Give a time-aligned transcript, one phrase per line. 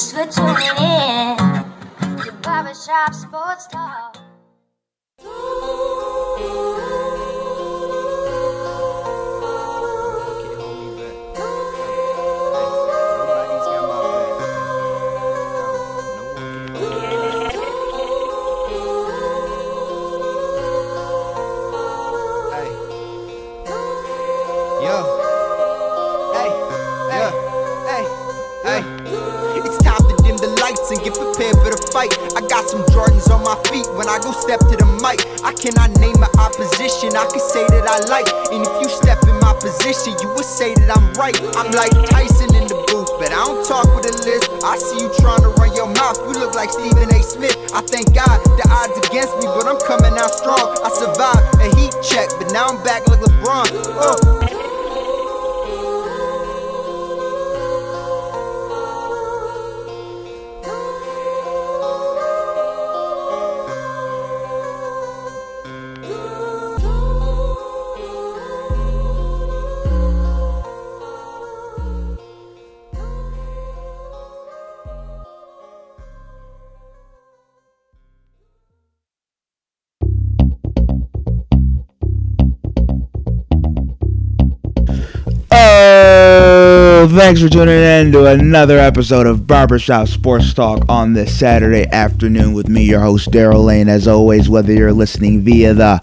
[0.00, 1.36] Thanks for tuning in
[2.24, 4.19] to Barbershop Sports Talk.
[32.00, 32.16] Fight.
[32.32, 35.20] I got some Jordans on my feet when I go step to the mic.
[35.44, 38.28] I cannot name my opposition, I can say that I like.
[38.52, 41.36] And if you step in my position, you would say that I'm right.
[41.60, 44.48] I'm like Tyson in the booth, but I don't talk with a list.
[44.64, 47.20] I see you trying to run your mouth, you look like Stephen A.
[47.20, 47.56] Smith.
[47.76, 50.72] I thank God the odds against me, but I'm coming out strong.
[50.80, 53.68] I survived a heat check, but now I'm back like LeBron.
[54.00, 54.59] Uh.
[87.30, 92.54] Thanks for tuning in to another episode of Barbershop Sports Talk on this Saturday afternoon
[92.54, 93.88] with me, your host, Daryl Lane.
[93.88, 96.00] As always, whether you're listening via the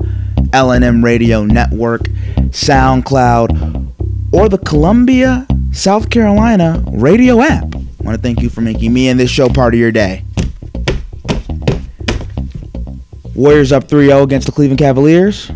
[0.54, 3.92] LNM Radio Network, SoundCloud,
[4.32, 9.10] or the Columbia, South Carolina radio app, I want to thank you for making me
[9.10, 10.24] and this show part of your day.
[13.36, 15.52] Warriors up 3 0 against the Cleveland Cavaliers.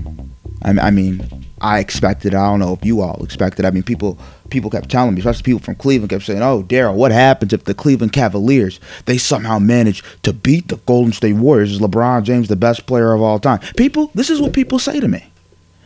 [0.63, 1.25] I, I mean,
[1.61, 2.35] I expected.
[2.35, 3.63] I don't know if you all expected.
[3.63, 4.19] I mean, people
[4.51, 7.63] people kept telling me, especially people from Cleveland, kept saying, "Oh, Daryl, what happens if
[7.63, 11.71] the Cleveland Cavaliers they somehow manage to beat the Golden State Warriors?
[11.71, 14.99] Is LeBron James the best player of all time?" People, this is what people say
[14.99, 15.25] to me.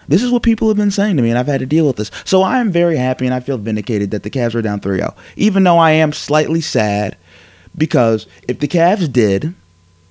[0.07, 1.95] This is what people have been saying to me, and I've had to deal with
[1.95, 2.11] this.
[2.25, 4.97] So I am very happy and I feel vindicated that the Cavs are down 3
[4.97, 5.15] 0.
[5.35, 7.15] Even though I am slightly sad
[7.77, 9.53] because if the Cavs did,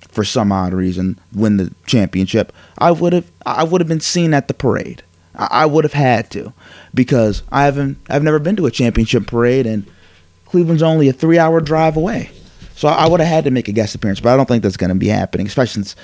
[0.09, 4.33] for some odd reason, win the championship, I would have I would have been seen
[4.33, 5.03] at the parade.
[5.37, 6.53] I would have had to
[6.95, 9.85] because I haven't I've never been to a championship parade and
[10.45, 12.31] Cleveland's only a three hour drive away.
[12.75, 14.75] So I would have had to make a guest appearance, but I don't think that's
[14.75, 15.95] going to be happening, especially since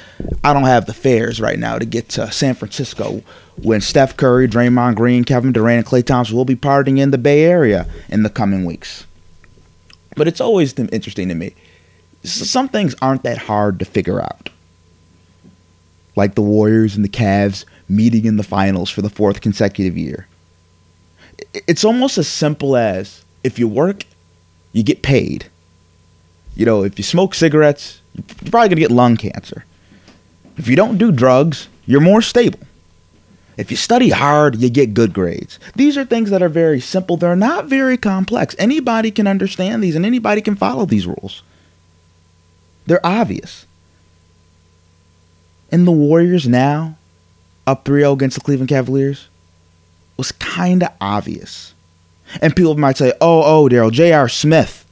[0.41, 3.21] I don't have the fares right now to get to San Francisco
[3.61, 7.17] when Steph Curry, Draymond Green, Kevin Durant, and Klay Thompson will be partying in the
[7.17, 9.05] Bay Area in the coming weeks.
[10.15, 11.55] But it's always interesting to me.
[12.23, 14.49] Some things aren't that hard to figure out.
[16.15, 20.27] Like the Warriors and the Cavs meeting in the finals for the fourth consecutive year.
[21.53, 24.03] It's almost as simple as if you work,
[24.71, 25.45] you get paid.
[26.55, 29.65] You know, if you smoke cigarettes, you're probably going to get lung cancer.
[30.57, 32.59] If you don't do drugs, you're more stable.
[33.57, 35.59] If you study hard, you get good grades.
[35.75, 37.17] These are things that are very simple.
[37.17, 38.55] They're not very complex.
[38.57, 41.43] Anybody can understand these and anybody can follow these rules.
[42.85, 43.65] They're obvious.
[45.71, 46.97] And the Warriors now
[47.67, 49.27] up 3 0 against the Cleveland Cavaliers
[50.17, 51.73] was kind of obvious.
[52.41, 54.29] And people might say, oh, oh, Daryl, J.R.
[54.29, 54.85] Smith,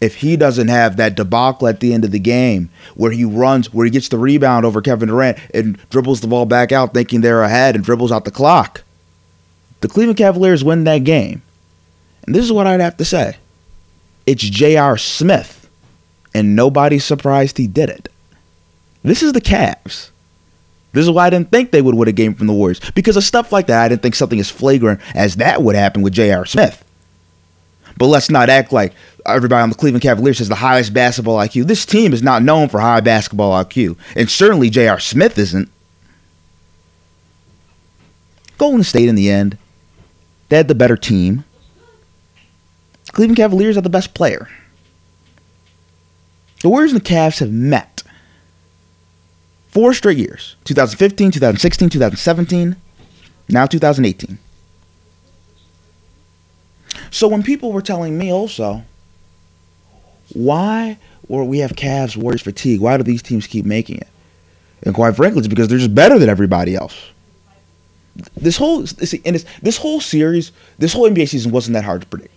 [0.00, 3.72] if he doesn't have that debacle at the end of the game where he runs,
[3.72, 7.20] where he gets the rebound over Kevin Durant and dribbles the ball back out thinking
[7.20, 8.82] they're ahead and dribbles out the clock,
[9.80, 11.42] the Cleveland Cavaliers win that game.
[12.26, 13.36] And this is what I'd have to say
[14.26, 14.98] it's J.R.
[14.98, 15.70] Smith,
[16.34, 18.08] and nobody's surprised he did it.
[19.02, 20.10] This is the Cavs.
[20.96, 22.80] This is why I didn't think they would win a game from the Warriors.
[22.94, 26.00] Because of stuff like that, I didn't think something as flagrant as that would happen
[26.00, 26.46] with J.R.
[26.46, 26.82] Smith.
[27.98, 28.94] But let's not act like
[29.26, 31.66] everybody on the Cleveland Cavaliers has the highest basketball IQ.
[31.66, 33.98] This team is not known for high basketball IQ.
[34.16, 34.98] And certainly J.R.
[34.98, 35.68] Smith isn't.
[38.56, 39.58] Golden State in the end,
[40.48, 41.44] they had the better team.
[43.12, 44.48] Cleveland Cavaliers are the best player.
[46.62, 47.95] The Warriors and the Cavs have met
[49.76, 52.76] Four straight years 2015, 2016, 2017,
[53.50, 54.38] now 2018.
[57.10, 58.84] So when people were telling me also,
[60.32, 60.96] why
[61.28, 62.80] or we have Cavs Warriors fatigue?
[62.80, 64.08] Why do these teams keep making it?
[64.82, 66.96] And quite frankly, it's because they're just better than everybody else.
[68.34, 72.06] This whole see, and this whole series, this whole NBA season wasn't that hard to
[72.06, 72.35] predict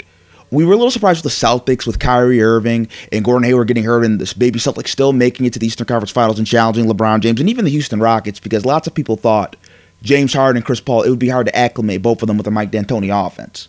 [0.52, 3.84] we were a little surprised with the Celtics with Kyrie Irving and Gordon Hayward getting
[3.84, 6.86] hurt and this baby Celtics still making it to the Eastern Conference Finals and challenging
[6.86, 9.56] LeBron James and even the Houston Rockets because lots of people thought
[10.02, 12.46] James Harden and Chris Paul, it would be hard to acclimate both of them with
[12.46, 13.68] the Mike D'Antoni offense.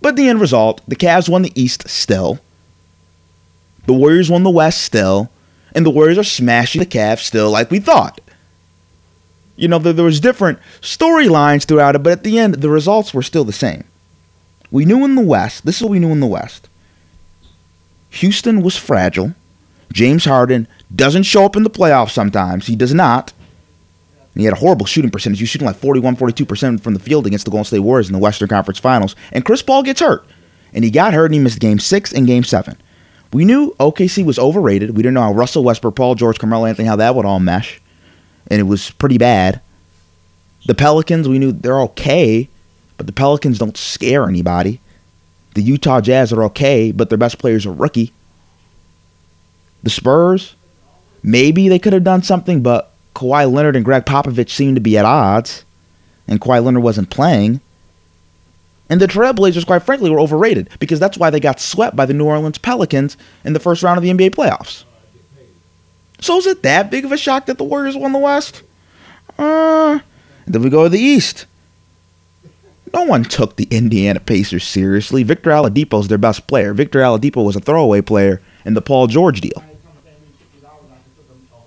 [0.00, 2.40] But the end result, the Cavs won the East still.
[3.86, 5.30] The Warriors won the West still,
[5.74, 8.20] and the Warriors are smashing the Cavs still like we thought.
[9.56, 13.12] You know, there, there was different storylines throughout it, but at the end, the results
[13.12, 13.84] were still the same.
[14.70, 16.68] We knew in the West, this is what we knew in the West.
[18.10, 19.34] Houston was fragile.
[19.92, 22.66] James Harden doesn't show up in the playoffs sometimes.
[22.66, 23.32] He does not.
[24.34, 25.38] And he had a horrible shooting percentage.
[25.38, 28.12] He was shooting like 41, 42% from the field against the Golden State Warriors in
[28.12, 29.16] the Western Conference Finals.
[29.32, 30.24] And Chris Paul gets hurt.
[30.72, 32.76] And he got hurt and he missed game six and game seven.
[33.32, 34.90] We knew OKC was overrated.
[34.90, 37.80] We didn't know how Russell Westbrook, Paul George, Carmelo Anthony, how that would all mesh.
[38.48, 39.60] And it was pretty bad.
[40.66, 42.48] The Pelicans, we knew they're okay,
[43.00, 44.78] but the Pelicans don't scare anybody.
[45.54, 48.12] The Utah Jazz are okay, but their best players are rookie.
[49.82, 50.54] The Spurs,
[51.22, 54.98] maybe they could have done something, but Kawhi Leonard and Gregg Popovich seemed to be
[54.98, 55.64] at odds,
[56.28, 57.62] and Kawhi Leonard wasn't playing.
[58.90, 62.12] And the Trailblazers, quite frankly, were overrated because that's why they got swept by the
[62.12, 64.84] New Orleans Pelicans in the first round of the NBA playoffs.
[66.20, 68.60] So is it that big of a shock that the Warriors won the West?
[69.38, 70.00] Uh,
[70.46, 71.46] then we go to the East.
[72.92, 75.22] No one took the Indiana Pacers seriously.
[75.22, 76.74] Victor Oladipo is their best player.
[76.74, 79.64] Victor Oladipo was a throwaway player in the Paul George deal.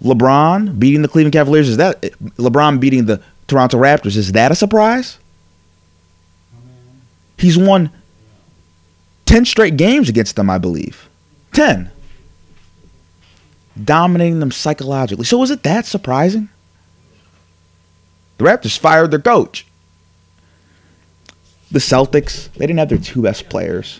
[0.02, 4.56] LeBron beating the Cleveland Cavaliers is that LeBron beating the Toronto Raptors is that a
[4.56, 5.18] surprise?
[7.38, 7.90] He's won
[9.26, 11.10] 10 straight games against them, I believe.
[11.54, 11.90] 10.
[13.82, 15.26] Dominating them psychologically.
[15.26, 16.50] So is it that surprising?
[18.38, 19.66] The Raptors fired their coach.
[21.74, 24.00] The Celtics, they didn't have their two best players.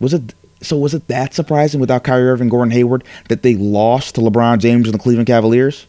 [0.00, 4.14] Was it so was it that surprising without Kyrie Irving, Gordon Hayward that they lost
[4.14, 5.86] to LeBron James and the Cleveland Cavaliers?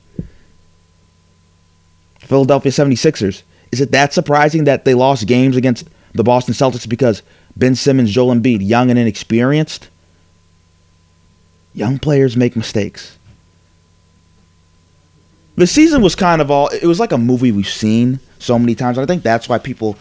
[2.19, 3.43] Philadelphia 76ers.
[3.71, 7.21] Is it that surprising that they lost games against the Boston Celtics because
[7.55, 9.89] Ben Simmons, Joel Embiid, young and inexperienced?
[11.73, 13.17] Young players make mistakes.
[15.55, 18.73] The season was kind of all it was like a movie we've seen so many
[18.73, 18.97] times.
[18.97, 19.97] I think that's why people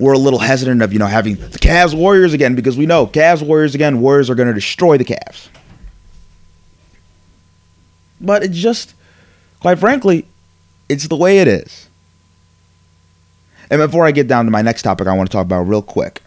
[0.00, 3.06] were a little hesitant of, you know, having the Cavs Warriors again because we know
[3.06, 5.48] Cavs Warriors again, Warriors are going to destroy the Cavs.
[8.20, 8.94] But it's just
[9.60, 10.26] quite frankly,
[10.88, 11.88] it's the way it is.
[13.70, 15.82] And before I get down to my next topic, I want to talk about real
[15.82, 16.22] quick.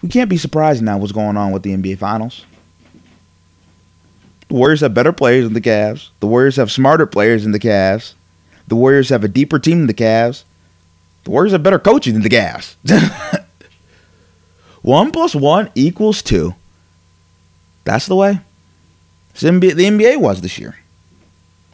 [0.00, 2.46] We can't be surprised now what's going on with the NBA Finals.
[4.48, 6.08] The Warriors have better players than the Cavs.
[6.20, 8.14] The Warriors have smarter players than the Cavs.
[8.68, 10.44] The Warriors have a deeper team than the Cavs.
[11.24, 12.76] The Warriors have better coaching than the Cavs.
[14.82, 16.54] one plus one equals two.
[17.84, 18.40] That's the way
[19.40, 20.76] the NBA was this year.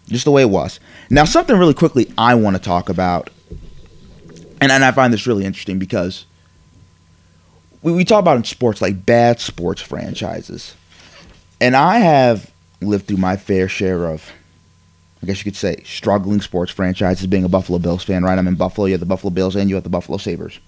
[0.08, 0.78] Just the way it was.
[1.10, 3.30] Now, something really quickly I want to talk about,
[4.60, 6.26] and, and I find this really interesting because
[7.82, 10.74] we, we talk about in sports like bad sports franchises.
[11.60, 14.30] And I have lived through my fair share of,
[15.22, 18.38] I guess you could say, struggling sports franchises being a Buffalo Bills fan, right?
[18.38, 20.60] I'm in Buffalo, you have the Buffalo Bills, and you have the Buffalo Sabres.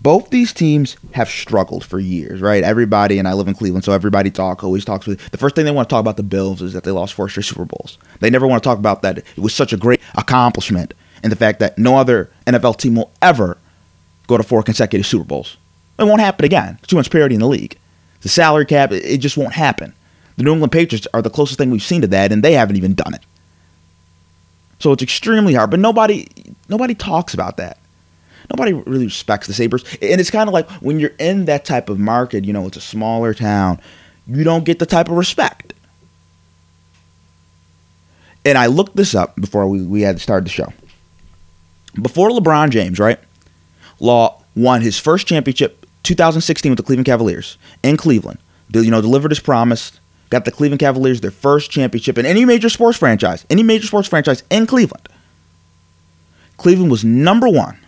[0.00, 2.62] Both these teams have struggled for years, right?
[2.62, 5.30] Everybody, and I live in Cleveland, so everybody talk always talks with.
[5.30, 7.28] The first thing they want to talk about the Bills is that they lost four
[7.28, 7.98] straight Super Bowls.
[8.20, 9.18] They never want to talk about that.
[9.18, 13.10] It was such a great accomplishment, and the fact that no other NFL team will
[13.20, 13.58] ever
[14.28, 15.56] go to four consecutive Super Bowls.
[15.98, 16.78] It won't happen again.
[16.86, 17.76] too much parity in the league.
[18.20, 19.94] The salary cap, it just won't happen.
[20.36, 22.76] The New England Patriots are the closest thing we've seen to that, and they haven't
[22.76, 23.22] even done it.
[24.78, 26.28] So it's extremely hard, but nobody
[26.68, 27.78] nobody talks about that.
[28.50, 29.84] Nobody really respects the Sabres.
[30.00, 32.76] And it's kind of like when you're in that type of market, you know, it's
[32.76, 33.80] a smaller town,
[34.26, 35.74] you don't get the type of respect.
[38.44, 40.72] And I looked this up before we, we had to start the show.
[42.00, 43.18] Before LeBron James, right?
[44.00, 48.38] Law won his first championship 2016 with the Cleveland Cavaliers in Cleveland.
[48.72, 49.98] You know, delivered his promise,
[50.30, 54.08] got the Cleveland Cavaliers their first championship in any major sports franchise, any major sports
[54.08, 55.08] franchise in Cleveland.
[56.56, 57.78] Cleveland was number one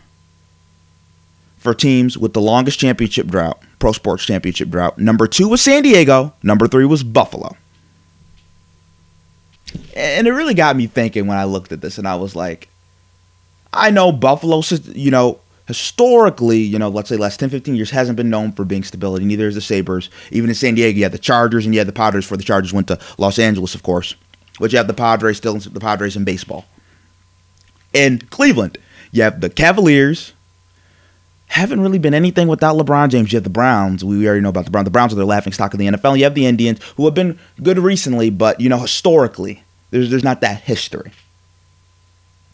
[1.58, 4.98] for teams with the longest championship drought, pro sports championship drought.
[4.98, 6.32] Number two was San Diego.
[6.42, 7.56] Number three was Buffalo.
[9.94, 12.68] And it really got me thinking when I looked at this, and I was like,
[13.72, 14.62] I know Buffalo,
[14.94, 15.38] you know,
[15.70, 19.24] historically, you know, let's say last 10, 15 years hasn't been known for being stability.
[19.24, 20.10] Neither is the Sabres.
[20.32, 22.42] Even in San Diego, you had the Chargers and you had the Padres before the
[22.42, 24.16] Chargers went to Los Angeles, of course.
[24.58, 26.64] But you have the Padres still, in the Padres in baseball.
[27.92, 28.78] In Cleveland,
[29.12, 30.32] you have the Cavaliers.
[31.46, 33.32] Haven't really been anything without LeBron James.
[33.32, 34.04] You have the Browns.
[34.04, 34.86] We already know about the Browns.
[34.86, 36.18] The Browns are the laughing stock of the NFL.
[36.18, 40.24] You have the Indians, who have been good recently, but, you know, historically, there's, there's
[40.24, 41.12] not that history.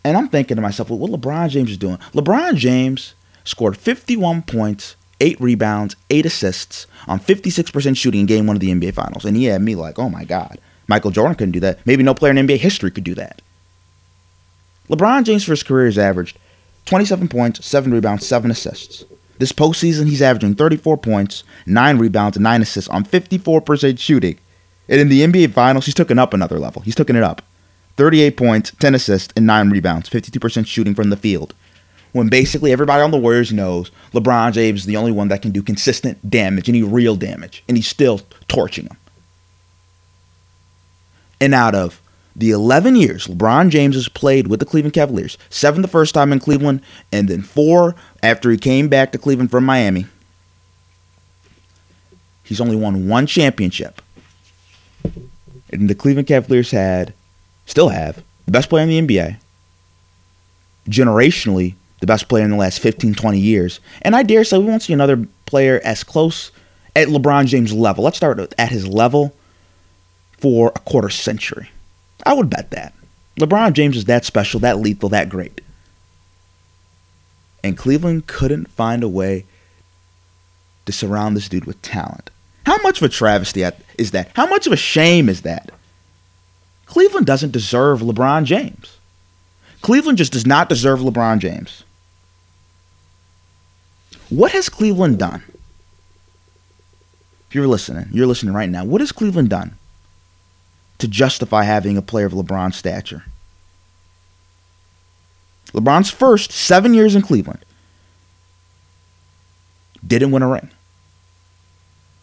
[0.07, 1.99] And I'm thinking to myself, well, what LeBron James is doing?
[2.13, 8.55] LeBron James scored 51 points eight rebounds, eight assists on 56% shooting in game one
[8.55, 9.25] of the NBA Finals.
[9.25, 11.85] And he had me like, oh my God, Michael Jordan couldn't do that.
[11.85, 13.43] Maybe no player in NBA history could do that.
[14.89, 16.39] LeBron James for his career has averaged
[16.85, 19.05] 27 points, 7 rebounds, 7 assists.
[19.39, 24.39] This postseason, he's averaging 34 points, 9 rebounds, and 9 assists on 54% shooting.
[24.89, 26.83] And in the NBA Finals, he's taken up another level.
[26.83, 27.43] He's taken it up.
[27.97, 31.55] 38 points, 10 assists, and 9 rebounds, 52% shooting from the field
[32.17, 35.51] when basically everybody on the Warriors knows LeBron James is the only one that can
[35.51, 38.97] do consistent damage, any real damage, and he's still torching them.
[41.39, 42.01] And out of
[42.35, 46.33] the 11 years LeBron James has played with the Cleveland Cavaliers, seven the first time
[46.33, 46.81] in Cleveland,
[47.13, 50.07] and then four after he came back to Cleveland from Miami,
[52.45, 54.01] he's only won one championship.
[55.71, 57.13] And the Cleveland Cavaliers had,
[57.67, 59.37] still have, the best player in the NBA.
[60.89, 63.81] Generationally, the best player in the last 15, 20 years.
[64.03, 66.51] And I dare say we won't see another player as close
[66.95, 68.05] at LeBron James' level.
[68.05, 69.35] Let's start at his level
[70.39, 71.71] for a quarter century.
[72.25, 72.95] I would bet that.
[73.39, 75.61] LeBron James is that special, that lethal, that great.
[77.63, 79.45] And Cleveland couldn't find a way
[80.87, 82.31] to surround this dude with talent.
[82.65, 83.65] How much of a travesty
[83.99, 84.31] is that?
[84.35, 85.71] How much of a shame is that?
[86.87, 88.99] Cleveland doesn't deserve LeBron James.
[89.83, 91.85] Cleveland just does not deserve LeBron James.
[94.29, 95.43] What has Cleveland done?
[97.49, 98.85] If you're listening, you're listening right now.
[98.85, 99.77] What has Cleveland done
[100.99, 103.25] to justify having a player of LeBron's stature?
[105.73, 107.65] LeBron's first seven years in Cleveland
[110.05, 110.71] didn't win a ring.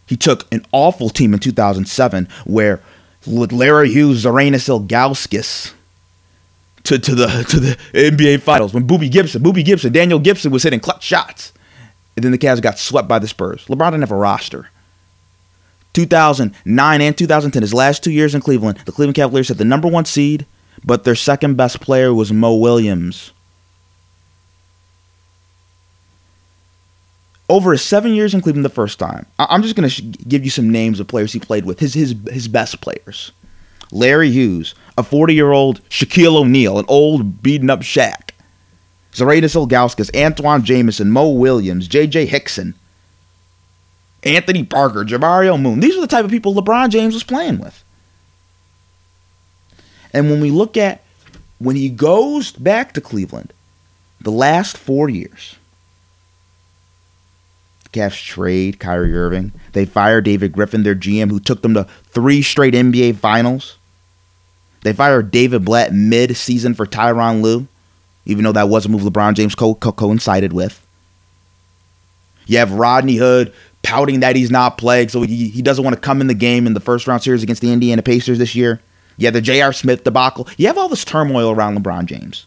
[0.05, 2.81] He took an awful team in 2007 where
[3.25, 5.73] with Larry Hughes, Zydrunas Ilgauskas,
[6.83, 10.63] to, to the to the NBA Finals when Boobie Gibson, Boobie Gibson, Daniel Gibson was
[10.63, 11.53] hitting clutch shots.
[12.15, 13.65] And then the Cavs got swept by the Spurs.
[13.65, 14.69] LeBron didn't have a roster.
[15.93, 19.87] 2009 and 2010, his last two years in Cleveland, the Cleveland Cavaliers had the number
[19.87, 20.45] one seed,
[20.83, 23.31] but their second best player was Mo Williams.
[27.49, 30.49] Over his seven years in Cleveland the first time, I'm just going to give you
[30.49, 33.31] some names of players he played with, his, his, his best players.
[33.91, 38.31] Larry Hughes, a 40 year old Shaquille O'Neal, an old beaten up Shaq.
[39.13, 42.25] Zydrunas Ilgauskas, Antawn Jamison, Mo Williams, J.J.
[42.25, 42.73] Hickson,
[44.23, 45.79] Anthony Parker, Jamario Moon.
[45.79, 47.83] These are the type of people LeBron James was playing with.
[50.13, 51.03] And when we look at
[51.59, 53.53] when he goes back to Cleveland,
[54.21, 55.55] the last four years,
[57.93, 59.51] Cavs trade Kyrie Irving.
[59.71, 63.77] They fire David Griffin, their GM, who took them to three straight NBA finals.
[64.81, 67.67] They fired David Blatt mid season for Tyronn Lue
[68.25, 70.85] even though that was a move LeBron James co- co- coincided with.
[72.45, 76.01] You have Rodney Hood pouting that he's not playing, so he, he doesn't want to
[76.01, 78.81] come in the game in the first round series against the Indiana Pacers this year.
[79.17, 79.73] You have the J.R.
[79.73, 80.47] Smith debacle.
[80.57, 82.45] You have all this turmoil around LeBron James.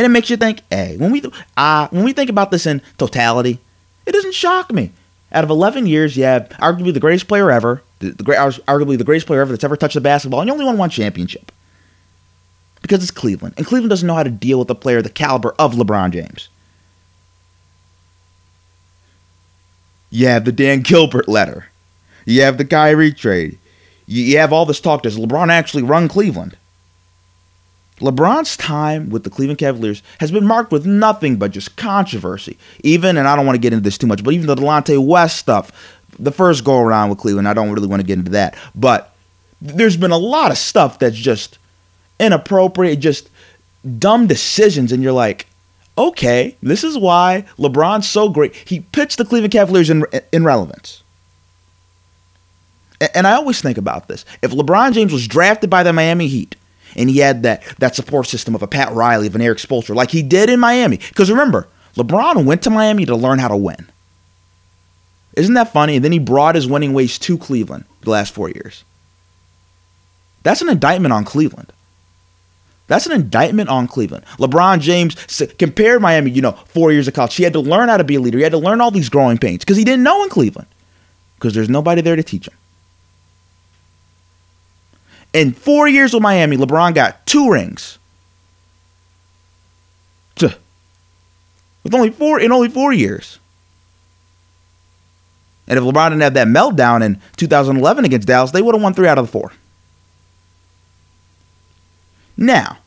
[0.00, 1.22] And it makes you think, hey, when we
[1.58, 3.60] uh, when we think about this in totality,
[4.06, 4.92] it doesn't shock me.
[5.30, 9.04] Out of 11 years, you have arguably the greatest player ever, the, the arguably the
[9.04, 11.52] greatest player ever that's ever touched the basketball, and you only won one championship
[12.80, 13.52] because it's Cleveland.
[13.58, 16.48] And Cleveland doesn't know how to deal with a player the caliber of LeBron James.
[20.08, 21.66] You have the Dan Gilbert letter.
[22.24, 23.58] You have the Kyrie trade.
[24.06, 25.02] You have all this talk.
[25.02, 26.56] Does LeBron actually run Cleveland?
[28.00, 32.56] LeBron's time with the Cleveland Cavaliers has been marked with nothing but just controversy.
[32.82, 35.04] Even, and I don't want to get into this too much, but even the Delonte
[35.04, 35.70] West stuff,
[36.18, 38.56] the first go around with Cleveland, I don't really want to get into that.
[38.74, 39.14] But
[39.60, 41.58] there's been a lot of stuff that's just
[42.18, 43.28] inappropriate, just
[43.98, 45.46] dumb decisions, and you're like,
[45.98, 48.54] okay, this is why LeBron's so great.
[48.54, 51.02] He pitched the Cleveland Cavaliers in, in relevance.
[53.14, 54.24] And I always think about this.
[54.42, 56.56] If LeBron James was drafted by the Miami Heat
[56.96, 59.94] and he had that, that support system of a Pat Riley, of an Erik Spoelstra,
[59.94, 63.56] like he did in Miami, because remember, LeBron went to Miami to learn how to
[63.56, 63.88] win.
[65.34, 65.96] Isn't that funny?
[65.96, 68.84] And then he brought his winning ways to Cleveland the last four years.
[70.42, 71.72] That's an indictment on Cleveland.
[72.86, 74.24] That's an indictment on Cleveland.
[74.38, 75.14] LeBron James
[75.58, 77.36] compared Miami, you know, four years of college.
[77.36, 78.38] He had to learn how to be a leader.
[78.38, 80.66] He had to learn all these growing pains because he didn't know in Cleveland
[81.36, 82.54] because there's nobody there to teach him.
[85.32, 87.98] In four years with Miami, LeBron got two rings.
[91.82, 93.38] With only four in only four years.
[95.66, 98.92] And if LeBron didn't have that meltdown in 2011 against Dallas, they would have won
[98.92, 99.52] three out of the four.
[102.36, 102.78] Now,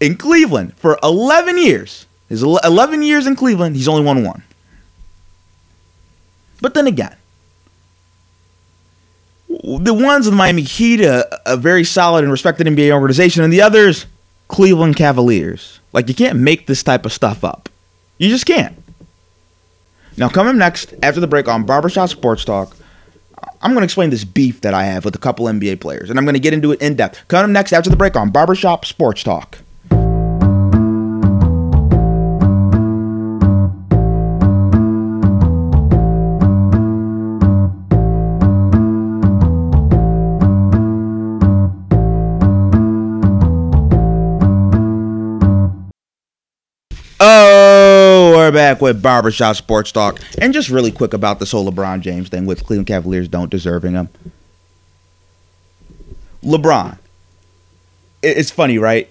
[0.00, 4.42] in Cleveland for 11 years, his 11 years in Cleveland, he's only won one.
[6.60, 7.16] But then again,
[9.62, 13.62] the ones with Miami Heat, a, a very solid and respected NBA organization, and the
[13.62, 14.06] others,
[14.48, 15.80] Cleveland Cavaliers.
[15.92, 17.68] Like, you can't make this type of stuff up.
[18.18, 18.76] You just can't.
[20.16, 22.76] Now, coming next after the break on Barbershop Sports Talk,
[23.62, 26.18] I'm going to explain this beef that I have with a couple NBA players, and
[26.18, 27.26] I'm going to get into it in depth.
[27.28, 29.58] Coming next after the break on Barbershop Sports Talk.
[47.22, 50.18] Oh, we're back with Barbershop Sports Talk.
[50.38, 53.92] And just really quick about this whole LeBron James thing with Cleveland Cavaliers don't deserving
[53.92, 54.08] him.
[56.42, 56.96] LeBron.
[58.22, 59.10] It's funny, right?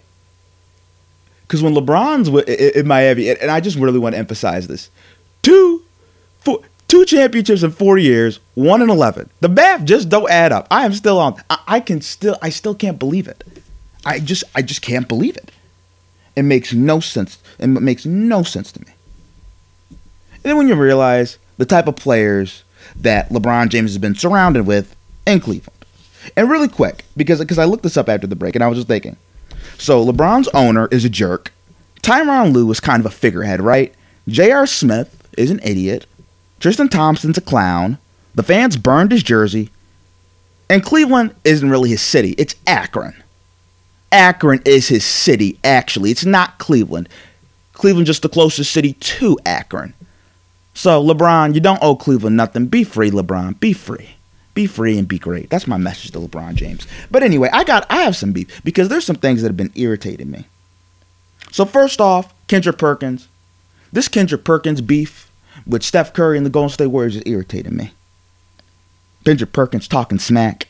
[1.43, 2.29] Because when LeBron's
[2.73, 4.89] in Miami, and I just really want to emphasize this
[5.43, 5.83] two,
[6.39, 9.29] four, two championships in four years, one and 11.
[9.41, 10.67] The math just don't add up.
[10.71, 11.39] I am still on.
[11.67, 13.43] I can still, I still can't believe it.
[14.03, 15.51] I just, I just can't believe it.
[16.35, 17.37] It makes no sense.
[17.59, 18.93] And it makes no sense to me.
[19.89, 22.63] And then when you realize the type of players
[22.95, 24.95] that LeBron James has been surrounded with
[25.27, 25.85] in Cleveland.
[26.35, 28.77] And really quick, because because I looked this up after the break and I was
[28.77, 29.17] just thinking.
[29.77, 31.51] So LeBron's owner is a jerk.
[32.01, 33.93] Tyronn Lue is kind of a figurehead, right?
[34.27, 34.67] J.R.
[34.67, 36.05] Smith is an idiot.
[36.59, 37.97] Tristan Thompson's a clown.
[38.35, 39.69] The fans burned his jersey.
[40.69, 42.35] And Cleveland isn't really his city.
[42.37, 43.23] It's Akron.
[44.11, 46.11] Akron is his city, actually.
[46.11, 47.09] It's not Cleveland.
[47.79, 49.93] Cleveland just the closest city to Akron.
[50.73, 52.65] So, LeBron, you don't owe Cleveland nothing.
[52.65, 53.57] Be free, LeBron.
[53.61, 54.09] Be free.
[54.53, 55.49] Be free and be great.
[55.49, 56.85] That's my message to LeBron James.
[57.09, 59.71] But anyway, I got I have some beef because there's some things that have been
[59.75, 60.45] irritating me.
[61.51, 63.29] So first off, Kendrick Perkins.
[63.93, 65.31] This Kendrick Perkins beef
[65.65, 67.93] with Steph Curry and the Golden State Warriors is irritating me.
[69.23, 70.67] Kendrick Perkins talking smack.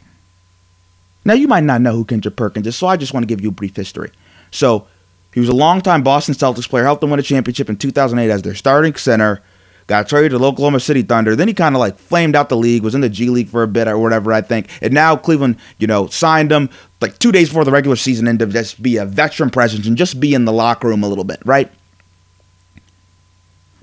[1.26, 3.42] Now, you might not know who Kendrick Perkins is, so I just want to give
[3.42, 4.12] you a brief history.
[4.52, 4.88] So,
[5.34, 8.42] he was a longtime Boston Celtics player, helped them win a championship in 2008 as
[8.42, 9.42] their starting center,
[9.88, 11.36] got traded to the Oklahoma City Thunder.
[11.36, 13.64] Then he kind of like flamed out the league, was in the G League for
[13.64, 14.68] a bit or whatever, I think.
[14.82, 16.70] And now Cleveland, you know, signed him
[17.02, 19.98] like two days before the regular season end to just be a veteran presence and
[19.98, 21.72] just be in the locker room a little bit, right?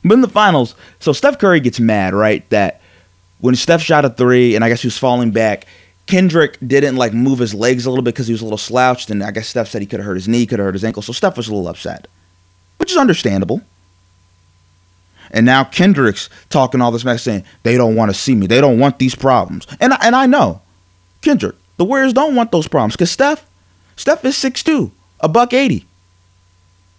[0.05, 2.49] But in the finals, so Steph Curry gets mad, right?
[2.51, 2.81] That
[3.41, 5.67] when Steph shot a three, and I guess he was falling back,
[6.07, 9.11] Kendrick didn't like move his legs a little bit because he was a little slouched,
[9.11, 10.85] and I guess Steph said he could have hurt his knee, could have hurt his
[10.85, 12.07] ankle, so Steph was a little upset,
[12.79, 13.61] which is understandable.
[15.33, 18.61] And now Kendrick's talking all this mess, saying they don't want to see me, they
[18.61, 20.62] don't want these problems, and I, and I know,
[21.23, 23.45] Kendrick, the Warriors don't want those problems because Steph,
[23.97, 25.87] Steph is 6'2", a buck eighty.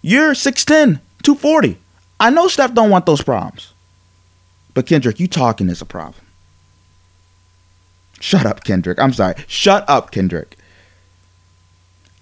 [0.02, 1.78] You're 6'10", 240.
[2.20, 3.72] I know Steph don't want those problems.
[4.74, 6.24] But Kendrick, you talking is a problem.
[8.20, 8.98] Shut up, Kendrick.
[8.98, 9.34] I'm sorry.
[9.46, 10.56] Shut up, Kendrick.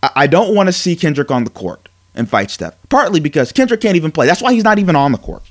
[0.02, 2.76] I, I don't want to see Kendrick on the court and fight Steph.
[2.88, 4.26] Partly because Kendrick can't even play.
[4.26, 5.42] That's why he's not even on the court.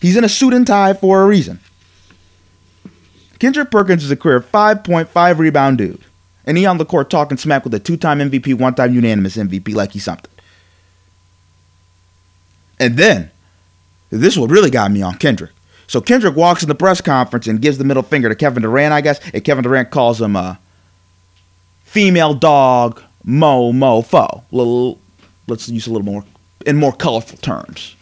[0.00, 1.60] He's in a suit and tie for a reason.
[3.38, 6.02] Kendrick Perkins is a career 5.5 rebound dude.
[6.44, 9.36] And he on the court talking smack with a two time MVP, one time unanimous
[9.36, 10.30] MVP like he's something.
[12.78, 13.30] And then,
[14.10, 15.50] this is what really got me on Kendrick.
[15.86, 18.92] So Kendrick walks in the press conference and gives the middle finger to Kevin Durant,
[18.92, 20.58] I guess, and Kevin Durant calls him a
[21.84, 24.44] female dog, mo mo fo.
[24.50, 24.98] Little,
[25.46, 26.24] let's use a little more
[26.64, 27.94] in more colorful terms.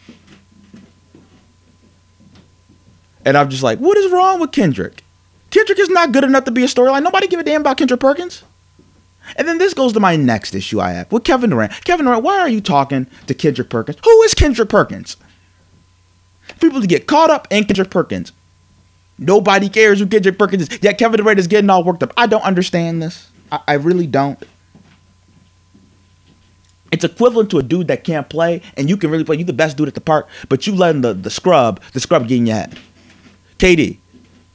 [3.23, 5.03] And I'm just like, what is wrong with Kendrick?
[5.49, 7.03] Kendrick is not good enough to be a storyline.
[7.03, 8.43] Nobody give a damn about Kendrick Perkins.
[9.35, 11.71] And then this goes to my next issue I have with Kevin Durant.
[11.83, 13.97] Kevin Durant, why are you talking to Kendrick Perkins?
[14.03, 15.17] Who is Kendrick Perkins?
[16.59, 18.31] People to get caught up in Kendrick Perkins.
[19.17, 20.79] Nobody cares who Kendrick Perkins is.
[20.81, 22.13] Yet Kevin Durant is getting all worked up.
[22.17, 23.29] I don't understand this.
[23.51, 24.41] I, I really don't.
[26.91, 29.37] It's equivalent to a dude that can't play, and you can really play.
[29.37, 32.27] You're the best dude at the park, but you letting the, the scrub, the scrub
[32.27, 32.79] get in your head.
[33.57, 33.97] KD,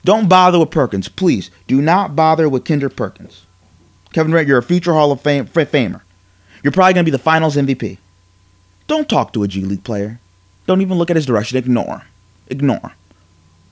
[0.05, 1.51] don't bother with Perkins, please.
[1.67, 3.47] Do not bother with Kendrick Perkins.
[4.13, 6.01] Kevin Durant, you're a future Hall of Fame famer.
[6.63, 7.99] You're probably gonna be the Finals MVP.
[8.87, 10.21] Don't talk to a G League player.
[10.71, 11.59] Don't even look at his direction.
[11.59, 12.03] Ignore him.
[12.47, 12.93] Ignore him.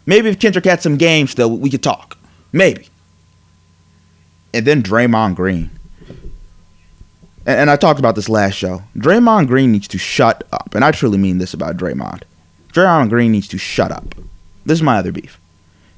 [0.05, 2.19] Maybe if Kendrick had some games still, we could talk.
[2.51, 2.89] Maybe.
[4.53, 5.71] And then Draymond Green.
[7.47, 8.83] And, and I talked about this last show.
[8.97, 10.75] Draymond Green needs to shut up.
[10.75, 12.25] And I truly mean this about Draymond.
[12.73, 14.17] Draymond Green needs to shut up.
[14.67, 15.41] This is my other beef.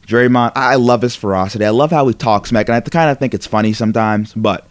[0.07, 1.65] Draymond, I love his ferocity.
[1.65, 4.69] I love how he talks smack, and I kind of think it's funny sometimes, but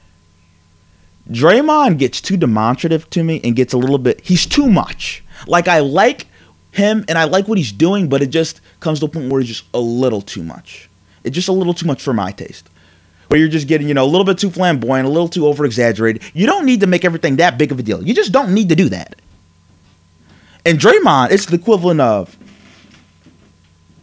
[1.32, 5.24] Draymond gets too demonstrative to me and gets a little bit, he's too much.
[5.48, 6.28] Like, I like
[6.72, 9.42] him and I like what he's doing, but it just, comes to a point where
[9.42, 10.90] it's just a little too much.
[11.24, 12.70] It's just a little too much for my taste.
[13.28, 15.66] Where you're just getting, you know, a little bit too flamboyant, a little too over
[15.66, 16.24] exaggerated.
[16.34, 18.02] You don't need to make everything that big of a deal.
[18.02, 19.22] You just don't need to do that.
[20.66, 22.36] And Draymond, it's the equivalent of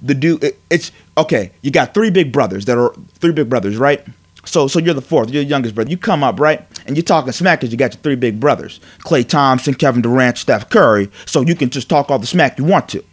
[0.00, 0.44] the dude.
[0.44, 1.50] It, it's okay.
[1.62, 4.04] You got three big brothers that are three big brothers, right?
[4.44, 5.30] So, so you're the fourth.
[5.30, 5.90] You're the youngest brother.
[5.90, 6.64] You come up, right?
[6.86, 10.38] And you're talking smack because you got your three big brothers: Klay Thompson, Kevin Durant,
[10.38, 11.10] Steph Curry.
[11.26, 13.04] So you can just talk all the smack you want to.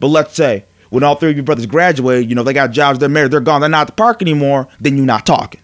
[0.00, 2.98] But let's say when all three of your brothers graduate, you know they got jobs,
[2.98, 4.68] they're married, they're gone, they're not at the park anymore.
[4.80, 5.60] Then you're not talking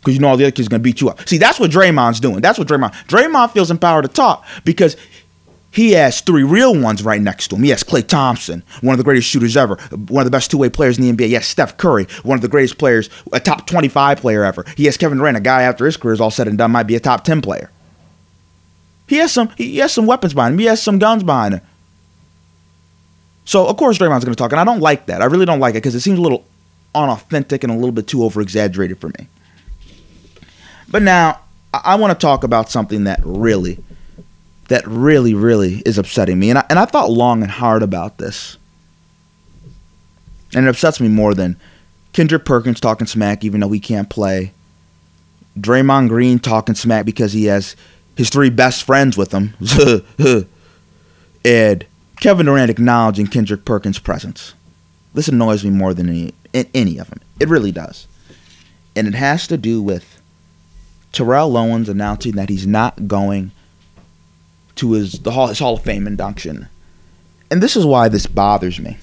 [0.00, 1.26] because you know all the other kids are gonna beat you up.
[1.28, 2.40] See, that's what Draymond's doing.
[2.40, 2.92] That's what Draymond.
[3.06, 4.96] Draymond feels empowered to talk because
[5.72, 7.62] he has three real ones right next to him.
[7.62, 9.76] He has Klay Thompson, one of the greatest shooters ever,
[10.08, 11.32] one of the best two-way players in the NBA.
[11.32, 14.64] Has Steph Curry, one of the greatest players, a top 25 player ever.
[14.76, 16.82] He has Kevin Durant, a guy after his career is all said and done might
[16.82, 17.70] be a top 10 player.
[19.06, 20.58] He has some he has some weapons behind him.
[20.58, 21.60] He has some guns behind him.
[23.44, 25.22] So of course Draymond's going to talk, and I don't like that.
[25.22, 26.46] I really don't like it because it seems a little
[26.94, 29.28] unauthentic and a little bit too over exaggerated for me.
[30.88, 31.40] But now
[31.72, 33.82] I, I want to talk about something that really
[34.68, 36.50] that really, really is upsetting me.
[36.50, 38.56] And I, and I thought long and hard about this.
[40.54, 41.56] And it upsets me more than
[42.12, 44.52] Kendrick Perkins talking smack even though he can't play.
[45.58, 47.76] Draymond Green talking smack because he has
[48.16, 49.54] his three best friends with him.
[51.44, 51.86] and
[52.20, 54.54] Kevin Durant acknowledging Kendrick Perkins' presence.
[55.14, 56.34] This annoys me more than any,
[56.74, 57.20] any of them.
[57.40, 58.06] It really does.
[58.94, 60.20] And it has to do with
[61.12, 63.52] Terrell Owens announcing that he's not going
[64.76, 66.68] to his the Hall, his Hall of Fame induction.
[67.50, 68.96] And this is why this bothers me.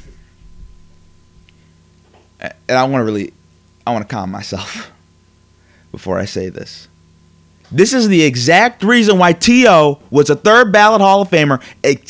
[2.40, 3.34] And I want to really
[3.86, 4.92] I want to calm myself
[5.92, 6.88] before I say this.
[7.72, 10.00] This is the exact reason why T.O.
[10.10, 11.62] was a third ballot Hall of Famer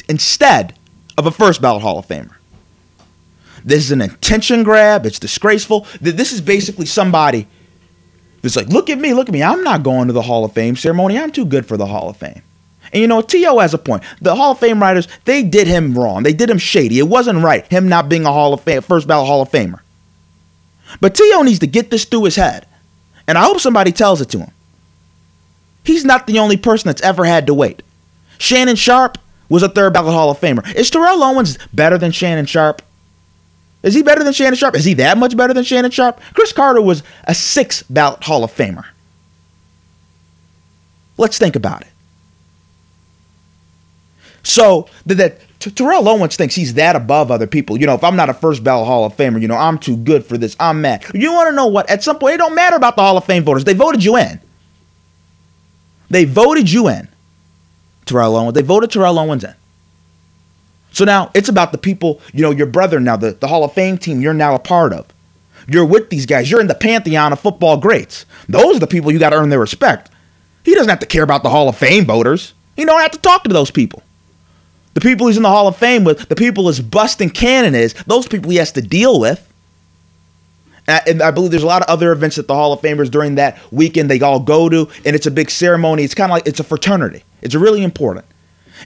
[0.08, 0.78] instead
[1.18, 2.36] of a first ballot Hall of Famer.
[3.66, 5.06] This is an attention grab.
[5.06, 5.86] It's disgraceful.
[6.00, 7.48] This is basically somebody
[8.42, 9.44] that's like, look at me, look at me.
[9.44, 11.18] I'm not going to the Hall of Fame ceremony.
[11.18, 12.42] I'm too good for the Hall of Fame.
[12.92, 13.60] And you know, T.O.
[13.60, 14.04] has a point.
[14.22, 16.24] The Hall of Fame writers, they did him wrong.
[16.24, 17.00] They did him shady.
[17.00, 19.80] It wasn't right, him not being a Hall of Fame, first ballot Hall of Famer.
[21.00, 21.44] But T.O.
[21.44, 22.66] needs to get this through his head.
[23.28, 24.52] And I hope somebody tells it to him.
[25.84, 27.84] He's not the only person that's ever had to wait.
[28.38, 29.18] Shannon Sharpe
[29.50, 30.76] was a third ballot Hall of Famer.
[30.76, 32.82] Is Terrell Owens better than Shannon Sharpe?
[33.82, 34.76] Is he better than Shannon Sharpe?
[34.76, 36.20] Is he that much better than Shannon Sharpe?
[36.34, 38.86] Cris Carter was a six ballot Hall of Famer.
[41.18, 41.88] Let's think about it.
[44.44, 47.78] So that, Terrell Owens thinks he's that above other people.
[47.78, 49.98] You know, if I'm not a first ballot Hall of Famer, you know, I'm too
[49.98, 50.56] good for this.
[50.60, 51.06] I'm mad.
[51.14, 51.90] You want to know what?
[51.90, 53.66] At some point, it don't matter about the Hall of Fame voters.
[53.66, 54.40] They voted you in.
[56.10, 57.08] They voted you in,
[58.06, 58.54] Terrell Owens.
[58.54, 59.54] They voted Terrell Owens in.
[60.92, 63.74] So now it's about the people, you know, your brother now, the, the Hall of
[63.74, 65.06] Fame team you're now a part of.
[65.68, 66.50] You're with these guys.
[66.50, 68.26] You're in the pantheon of football greats.
[68.48, 70.10] Those are the people you got to earn their respect.
[70.64, 72.54] He doesn't have to care about the Hall of Fame voters.
[72.76, 74.02] He don't have to talk to those people.
[75.00, 77.94] The people he's in the Hall of Fame with, the people his busting cannon is,
[78.06, 79.48] those people he has to deal with.
[80.90, 83.36] And I believe there's a lot of other events that the Hall of Famers during
[83.36, 86.04] that weekend they all go to, and it's a big ceremony.
[86.04, 87.24] It's kind of like it's a fraternity.
[87.42, 88.26] It's really important.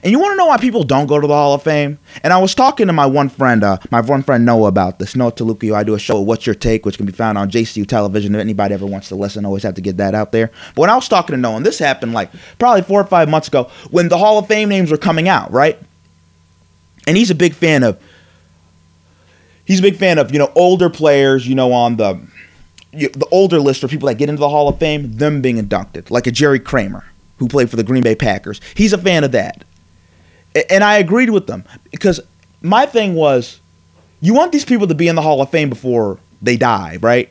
[0.04, 1.98] And you want to know why people don't go to the Hall of Fame?
[2.22, 5.16] And I was talking to my one friend, uh, my one friend Noah, about this.
[5.16, 7.88] Noah Talukio, I do a show, What's Your Take, which can be found on JCU
[7.88, 8.36] television.
[8.36, 10.52] If anybody ever wants to listen, always have to get that out there.
[10.76, 13.28] But when I was talking to Noah, and this happened like probably four or five
[13.28, 15.76] months ago, when the Hall of Fame names were coming out, right?
[17.06, 18.00] And he's a big fan of,
[19.64, 22.20] he's a big fan of, you know, older players, you know, on the,
[22.92, 26.10] the older list for people that get into the Hall of Fame, them being inducted,
[26.10, 27.04] like a Jerry Kramer
[27.38, 28.60] who played for the Green Bay Packers.
[28.74, 29.64] He's a fan of that.
[30.70, 32.20] And I agreed with them because
[32.62, 33.60] my thing was
[34.20, 37.30] you want these people to be in the Hall of Fame before they die, right?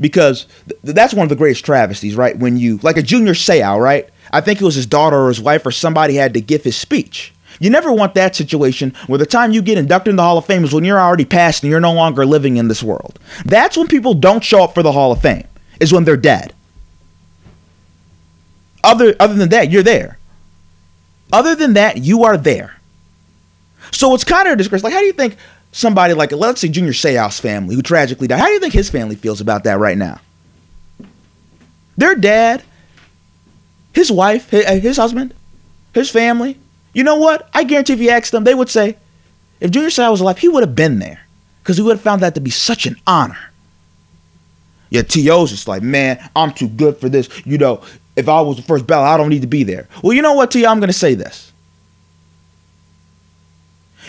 [0.00, 2.36] Because th- that's one of the greatest travesties, right?
[2.36, 4.08] When you, like a Junior Seau, right?
[4.32, 6.76] I think it was his daughter or his wife or somebody had to give his
[6.76, 7.34] speech.
[7.60, 10.46] You never want that situation where the time you get inducted in the Hall of
[10.46, 13.20] Fame is when you're already passed and you're no longer living in this world.
[13.44, 15.46] That's when people don't show up for the Hall of Fame,
[15.78, 16.54] is when they're dead.
[18.82, 20.18] Other, other than that, you're there.
[21.32, 22.76] Other than that, you are there.
[23.92, 24.82] So it's kind of a disgrace.
[24.82, 25.36] Like, how do you think
[25.70, 28.88] somebody like, let's say Junior Seau's family, who tragically died, how do you think his
[28.88, 30.18] family feels about that right now?
[31.98, 32.62] Their dad,
[33.92, 35.34] his wife, uh, his husband,
[35.92, 36.56] his family.
[36.92, 37.48] You know what?
[37.54, 38.96] I guarantee if you asked them, they would say,
[39.60, 41.20] if Junior Seau was alive, he would have been there
[41.62, 43.38] because he would have found that to be such an honor.
[44.88, 47.28] Yeah, T.O.'s just like, man, I'm too good for this.
[47.46, 47.82] You know,
[48.16, 49.88] if I was the first ballot, I don't need to be there.
[50.02, 50.66] Well, you know what, T.
[50.66, 51.52] I'm going to say this.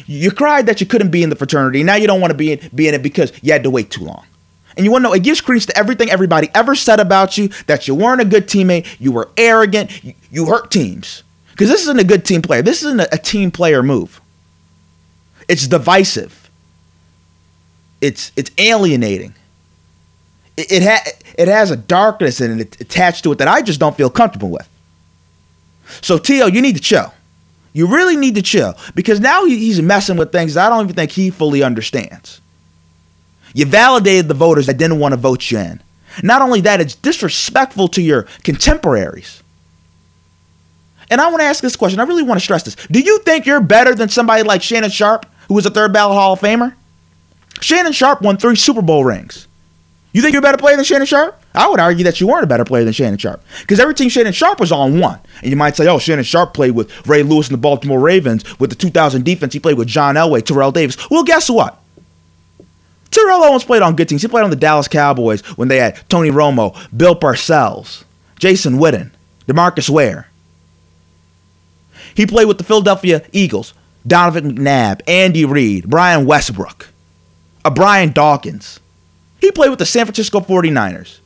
[0.07, 1.83] You cried that you couldn't be in the fraternity.
[1.83, 3.91] Now you don't want to be in, be in it because you had to wait
[3.91, 4.25] too long.
[4.75, 7.49] And you want to know, it gives credence to everything everybody ever said about you
[7.67, 11.23] that you weren't a good teammate, you were arrogant, you, you hurt teams.
[11.61, 12.63] Because this isn't a good team player.
[12.63, 14.19] This isn't a, team player move.
[15.47, 16.49] It's divisive.
[18.01, 19.35] It's it's alienating.
[20.57, 23.79] It, it, ha- it has a darkness in it attached to it that I just
[23.79, 24.67] don't feel comfortable with.
[26.01, 27.13] So, T.O., you need to chill.
[27.73, 31.11] You really need to chill because now he's messing with things I don't even think
[31.11, 32.41] he fully understands.
[33.53, 35.83] You validated the voters that didn't want to vote you in.
[36.23, 39.43] Not only that, it's disrespectful to your contemporaries.
[41.11, 41.99] And I want to ask this question.
[41.99, 42.75] I really want to stress this.
[42.89, 46.15] Do you think you're better than somebody like Shannon Sharpe, who was a third ballot
[46.15, 46.73] Hall of Famer?
[47.59, 49.47] Shannon Sharpe won three Super Bowl rings.
[50.13, 51.37] You think you're a better player than Shannon Sharpe?
[51.53, 53.43] I would argue that you weren't a better player than Shannon Sharpe.
[53.59, 55.19] Because every team Shannon Sharpe was on one.
[55.41, 58.59] And you might say, oh, Shannon Sharpe played with Ray Lewis and the Baltimore Ravens.
[58.59, 60.97] With the 2000 defense, he played with John Elway, Terrell Davis.
[61.09, 61.77] Well, guess what?
[63.11, 64.21] Terrell Owens played on good teams.
[64.21, 68.05] He played on the Dallas Cowboys when they had Tony Romo, Bill Parcells,
[68.39, 69.11] Jason Witten,
[69.47, 70.30] DeMarcus Ware.
[72.15, 73.73] He played with the Philadelphia Eagles,
[74.05, 76.89] Donovan McNabb, Andy Reid, Brian Westbrook,
[77.63, 78.79] a Brian Dawkins.
[79.39, 81.19] He played with the San Francisco 49ers,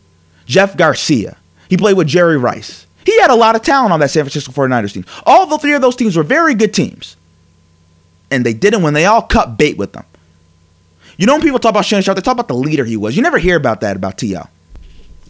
[0.45, 1.37] Jeff Garcia.
[1.69, 2.85] He played with Jerry Rice.
[3.05, 5.05] He had a lot of talent on that San Francisco 49ers team.
[5.25, 7.15] All the three of those teams were very good teams.
[8.31, 10.05] And they didn't when they all cut bait with them.
[11.17, 13.15] You know when people talk about Shannon Sharpe, they talk about the leader he was.
[13.15, 14.47] You never hear about that about T.O.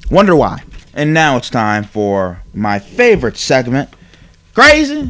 [0.10, 0.63] Wonder why.
[0.94, 3.89] And now it's time for my favorite segment
[4.56, 5.10] Crazy,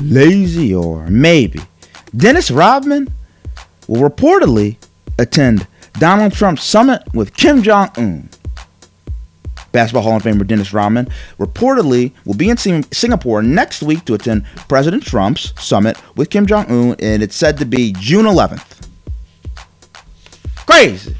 [0.00, 1.60] Lazy, or Maybe.
[2.16, 3.12] Dennis Rodman
[3.86, 4.76] will reportedly
[5.18, 5.66] attend
[5.98, 8.30] Donald Trump's summit with Kim Jong un.
[9.70, 14.46] Basketball Hall of Famer Dennis Rodman reportedly will be in Singapore next week to attend
[14.66, 18.88] President Trump's summit with Kim Jong un, and it's said to be June 11th.
[20.64, 21.14] Crazy.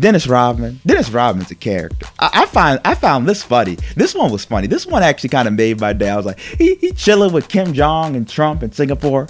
[0.00, 0.80] Dennis Rodman.
[0.86, 2.06] Dennis Rodman's a character.
[2.18, 3.76] I, I, find I found this funny.
[3.96, 4.66] This one was funny.
[4.66, 6.10] This one actually kind of made my day.
[6.10, 9.28] I was like, he, he chilling with Kim Jong and Trump in Singapore.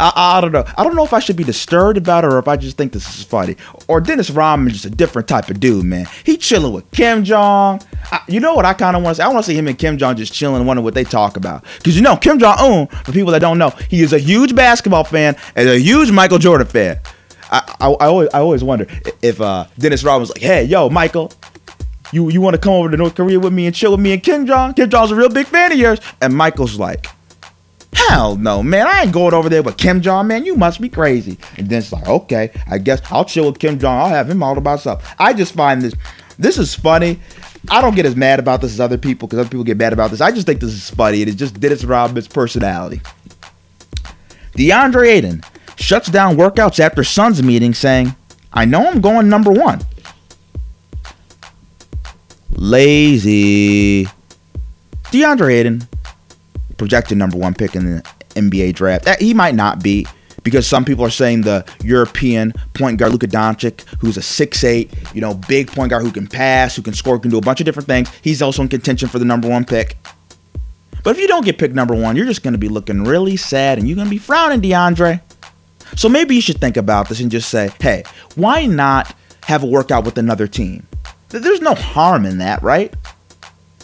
[0.00, 0.64] I, I, don't know.
[0.76, 2.92] I don't know if I should be disturbed about it or if I just think
[2.92, 3.56] this is funny.
[3.88, 6.06] Or Dennis Rodman is just a different type of dude, man.
[6.24, 7.80] He chilling with Kim Jong.
[8.28, 9.24] You know what I kind of want to say?
[9.24, 11.36] I want to see him and Kim Jong just chilling and wondering what they talk
[11.36, 11.64] about.
[11.78, 14.54] Because you know, Kim Jong Un, for people that don't know, he is a huge
[14.54, 16.98] basketball fan and a huge Michael Jordan fan.
[17.54, 18.86] I, I, I always I always wonder
[19.22, 21.32] if uh, Dennis Rodman was like, hey, yo, Michael,
[22.12, 24.12] you you want to come over to North Korea with me and chill with me
[24.12, 24.74] and Kim Jong?
[24.74, 26.00] Kim Jong's a real big fan of yours.
[26.20, 27.06] And Michael's like,
[27.92, 30.44] hell no, man, I ain't going over there with Kim Jong, man.
[30.44, 31.38] You must be crazy.
[31.56, 34.00] And it's like, okay, I guess I'll chill with Kim Jong.
[34.00, 35.14] I'll have him all to myself.
[35.20, 35.94] I just find this
[36.36, 37.20] this is funny.
[37.70, 39.92] I don't get as mad about this as other people because other people get mad
[39.92, 40.20] about this.
[40.20, 41.22] I just think this is funny.
[41.22, 43.00] It is just Dennis Rodman's personality.
[44.56, 45.42] DeAndre Ayton
[45.76, 48.14] shuts down workouts after Suns meeting, saying,
[48.52, 49.80] I know I'm going number one.
[52.50, 54.06] Lazy.
[55.04, 55.88] DeAndre Ayton,
[56.76, 58.02] projected number one pick in the
[58.34, 59.08] NBA draft.
[59.20, 60.06] He might not be
[60.44, 65.20] because some people are saying the European point guard Luka Doncic, who's a 6'8, you
[65.20, 67.64] know, big point guard who can pass, who can score, can do a bunch of
[67.64, 68.10] different things.
[68.22, 69.96] He's also in contention for the number one pick.
[71.02, 73.36] But if you don't get picked number one, you're just going to be looking really
[73.36, 75.20] sad and you're going to be frowning, DeAndre.
[75.96, 78.04] So maybe you should think about this and just say, hey,
[78.34, 80.86] why not have a workout with another team?
[81.28, 82.94] There's no harm in that, right?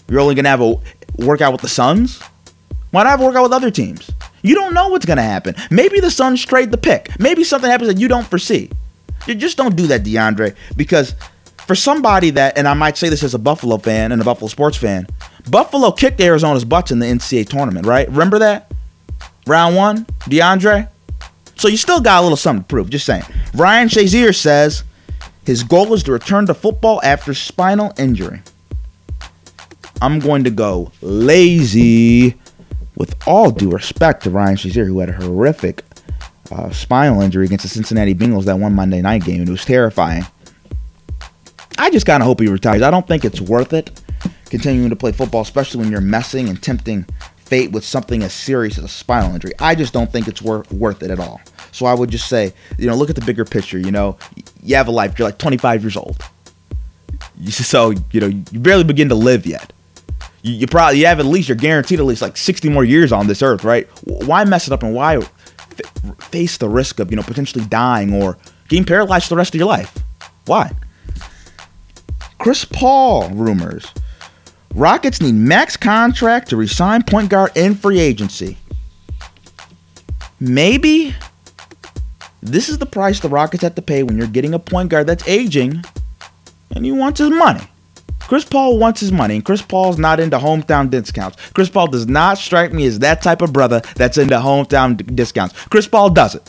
[0.09, 0.77] You're only going to have a
[1.19, 2.21] workout with the Suns?
[2.91, 4.11] Why not have a workout with other teams?
[4.43, 5.55] You don't know what's going to happen.
[5.71, 7.19] Maybe the Suns trade the pick.
[7.21, 8.71] Maybe something happens that you don't foresee.
[9.27, 11.15] You just don't do that, DeAndre, because
[11.67, 14.49] for somebody that, and I might say this as a Buffalo fan and a Buffalo
[14.49, 15.07] sports fan,
[15.51, 18.09] Buffalo kicked Arizona's butts in the NCAA tournament, right?
[18.09, 18.73] Remember that?
[19.47, 20.89] Round one, DeAndre?
[21.61, 22.89] So you still got a little something to prove.
[22.89, 23.23] Just saying.
[23.55, 24.83] Ryan Shazier says
[25.45, 28.41] his goal is to return to football after spinal injury.
[30.01, 32.37] I'm going to go lazy.
[32.97, 35.85] With all due respect to Ryan Shazier, who had a horrific
[36.51, 39.67] uh, spinal injury against the Cincinnati Bengals that one Monday night game, and it was
[39.67, 40.25] terrifying.
[41.77, 42.81] I just kind of hope he retires.
[42.81, 44.03] I don't think it's worth it
[44.47, 47.05] continuing to play football, especially when you're messing and tempting
[47.37, 49.53] fate with something as serious as a spinal injury.
[49.59, 51.41] I just don't think it's worth worth it at all.
[51.73, 53.79] So I would just say, you know, look at the bigger picture.
[53.79, 54.19] You know,
[54.63, 55.19] you have a life.
[55.19, 56.23] You're like 25 years old.
[57.49, 59.73] So you know, you barely begin to live yet.
[60.43, 63.13] You, you probably you have at least you're guaranteed at least like 60 more years
[63.13, 63.89] on this earth, right?
[64.05, 65.29] Why mess it up and why f-
[66.19, 68.37] face the risk of you know potentially dying or
[68.69, 69.97] getting paralyzed for the rest of your life?
[70.47, 70.73] Why?
[72.39, 73.93] Chris Paul rumors
[74.75, 78.57] Rockets need max contract to resign point guard in free agency.
[80.39, 81.15] Maybe
[82.43, 85.07] this is the price the Rockets have to pay when you're getting a point guard
[85.07, 85.85] that's aging
[86.75, 87.61] and he wants his money.
[88.21, 91.37] Chris Paul wants his money, and Chris Paul's not into hometown discounts.
[91.51, 95.03] Chris Paul does not strike me as that type of brother that's into hometown d-
[95.03, 95.55] discounts.
[95.67, 96.49] Chris Paul doesn't.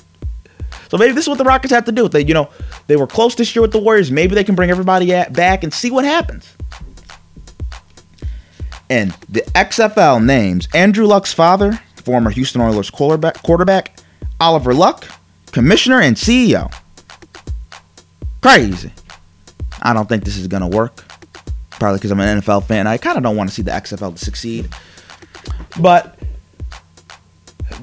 [0.90, 2.08] So maybe this is what the Rockets have to do.
[2.08, 2.50] They, you know,
[2.88, 4.12] they were close this year with the Warriors.
[4.12, 6.54] Maybe they can bring everybody at, back and see what happens.
[8.90, 14.00] And the XFL names Andrew Luck's father, former Houston Oilers quarterback, quarterback
[14.40, 15.08] Oliver Luck,
[15.52, 16.74] commissioner and CEO.
[18.42, 18.92] Crazy.
[19.82, 21.04] I don't think this is gonna work.
[21.72, 22.88] Probably because I'm an NFL fan.
[22.88, 24.70] I kind of don't want to see the XFL to succeed.
[25.80, 26.20] But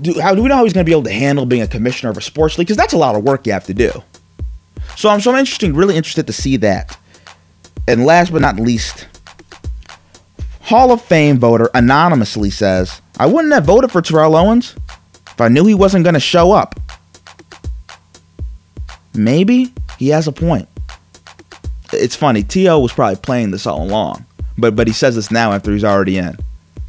[0.01, 2.11] do, how do we know how he's gonna be able to handle being a commissioner
[2.11, 2.67] of a sports league?
[2.67, 3.91] Because that's a lot of work you have to do.
[4.97, 6.97] So I'm so interesting, really interested to see that.
[7.87, 9.07] And last but not least,
[10.63, 14.77] Hall of Fame voter anonymously says, I wouldn't have voted for Terrell Owens
[15.27, 16.79] if I knew he wasn't going to show up.
[19.19, 20.69] Maybe he has a point.
[21.93, 22.79] It's funny, T.O.
[22.79, 24.25] was probably playing this all along,
[24.57, 26.37] but but he says this now after he's already in.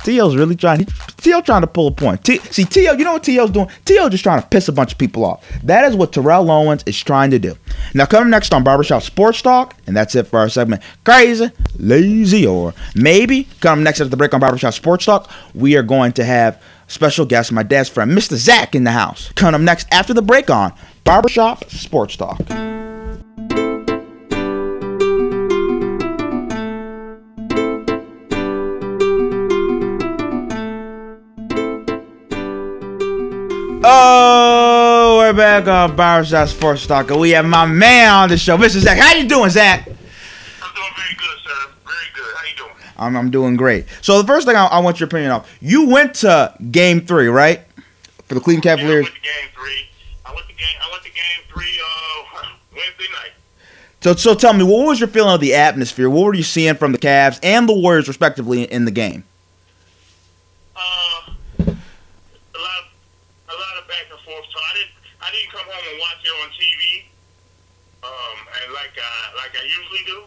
[0.03, 0.85] T.O.'s really trying.
[1.17, 1.41] T.O.
[1.41, 2.23] trying to pull a point.
[2.23, 2.93] T, see, T.O.
[2.93, 3.69] You know what T.O.'s doing?
[3.85, 4.09] T.O.
[4.09, 5.45] just trying to piss a bunch of people off.
[5.63, 7.57] That is what Terrell Owens is trying to do.
[7.93, 10.83] Now, coming next on Barbershop Sports Talk, and that's it for our segment.
[11.03, 15.83] Crazy, lazy, or maybe coming next after the break on Barbershop Sports Talk, we are
[15.83, 18.35] going to have special guest, my dad's friend, Mr.
[18.35, 19.31] Zach, in the house.
[19.33, 20.73] Coming up next after the break on
[21.09, 22.39] Barbershop Sports Talk.
[33.81, 38.57] Oh, we're back on Barbershop Sports Talk, and we have my man on the show,
[38.57, 38.79] Mr.
[38.79, 38.97] Zach.
[38.97, 39.87] How you doing, Zach?
[39.87, 39.95] I'm
[40.75, 41.71] doing very good, sir.
[41.85, 42.35] Very good.
[42.35, 42.91] How you doing?
[42.97, 43.85] I'm, I'm doing great.
[44.01, 47.29] So the first thing I, I want your opinion on, you went to Game Three,
[47.29, 47.61] right,
[48.27, 49.05] for the Cleveland Yeah, I Cavaliers.
[49.05, 49.88] went to game three.
[50.59, 50.77] I went to game.
[50.81, 53.33] I went to game three uh, Wednesday night.
[54.01, 56.09] So, so tell me, what was your feeling of the atmosphere?
[56.09, 59.23] What were you seeing from the Cavs and the Warriors, respectively, in the game?
[60.75, 62.83] Uh, a lot,
[63.51, 64.47] a lot of back and forth.
[64.47, 66.83] So I didn't, I didn't come home and watch it on TV.
[67.99, 70.23] Um, and like I, like I usually do.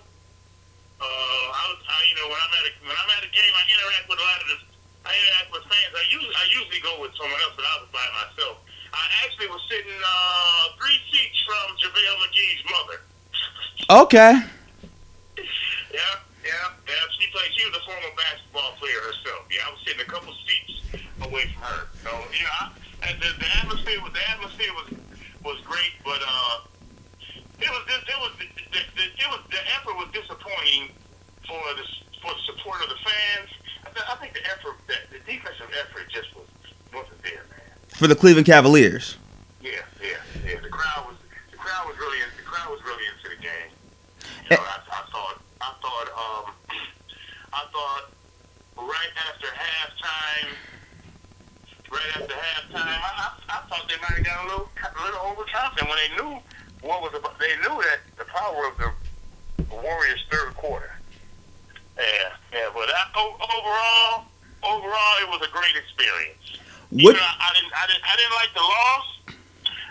[1.00, 3.52] Uh, I, was, I, you know, when I'm at a, when I'm at a game,
[3.56, 4.56] I interact with a lot of the,
[5.08, 5.92] I interact with fans.
[5.96, 8.60] I usually, I usually go with someone else, but I was by myself.
[8.92, 12.98] I actually was sitting uh, three seats from JaVale McGee's mother.
[13.90, 14.40] Okay.
[15.92, 16.00] Yeah,
[16.40, 17.04] yeah, yeah.
[17.20, 17.52] She played.
[17.52, 19.44] She was a former basketball player herself.
[19.52, 20.80] Yeah, I was sitting a couple seats
[21.20, 21.84] away from her.
[22.00, 22.72] So you know, I,
[23.12, 24.88] and the, the atmosphere was the atmosphere was
[25.44, 26.64] was great, but uh,
[27.60, 30.88] it was just, it was the, the, the, it was the effort was disappointing
[31.44, 31.84] for the
[32.24, 33.52] for the support of the fans.
[33.84, 36.48] I, th- I think the effort, the, the defensive effort, just was
[36.88, 37.44] wasn't there.
[38.02, 39.14] For the Cleveland Cavaliers.
[39.62, 40.58] Yeah, yeah, yeah.
[40.58, 41.14] The crowd was
[41.52, 43.70] the crowd was really the crowd was really into the game.
[44.50, 46.50] You know, I, I thought I thought um
[47.54, 48.10] I thought
[48.74, 50.50] right after halftime,
[51.94, 55.20] right after halftime, I, I, I thought they might have got a little a little
[55.30, 56.42] overconfident when they knew
[56.82, 57.38] what was about.
[57.38, 60.90] They knew that the power of the Warriors third quarter.
[61.96, 62.02] Yeah,
[62.52, 62.68] yeah.
[62.74, 64.26] But I, overall,
[64.66, 66.58] overall, it was a great experience.
[66.92, 67.16] What?
[67.16, 67.22] Even
[67.82, 69.06] I, didn't, I didn't, like the loss,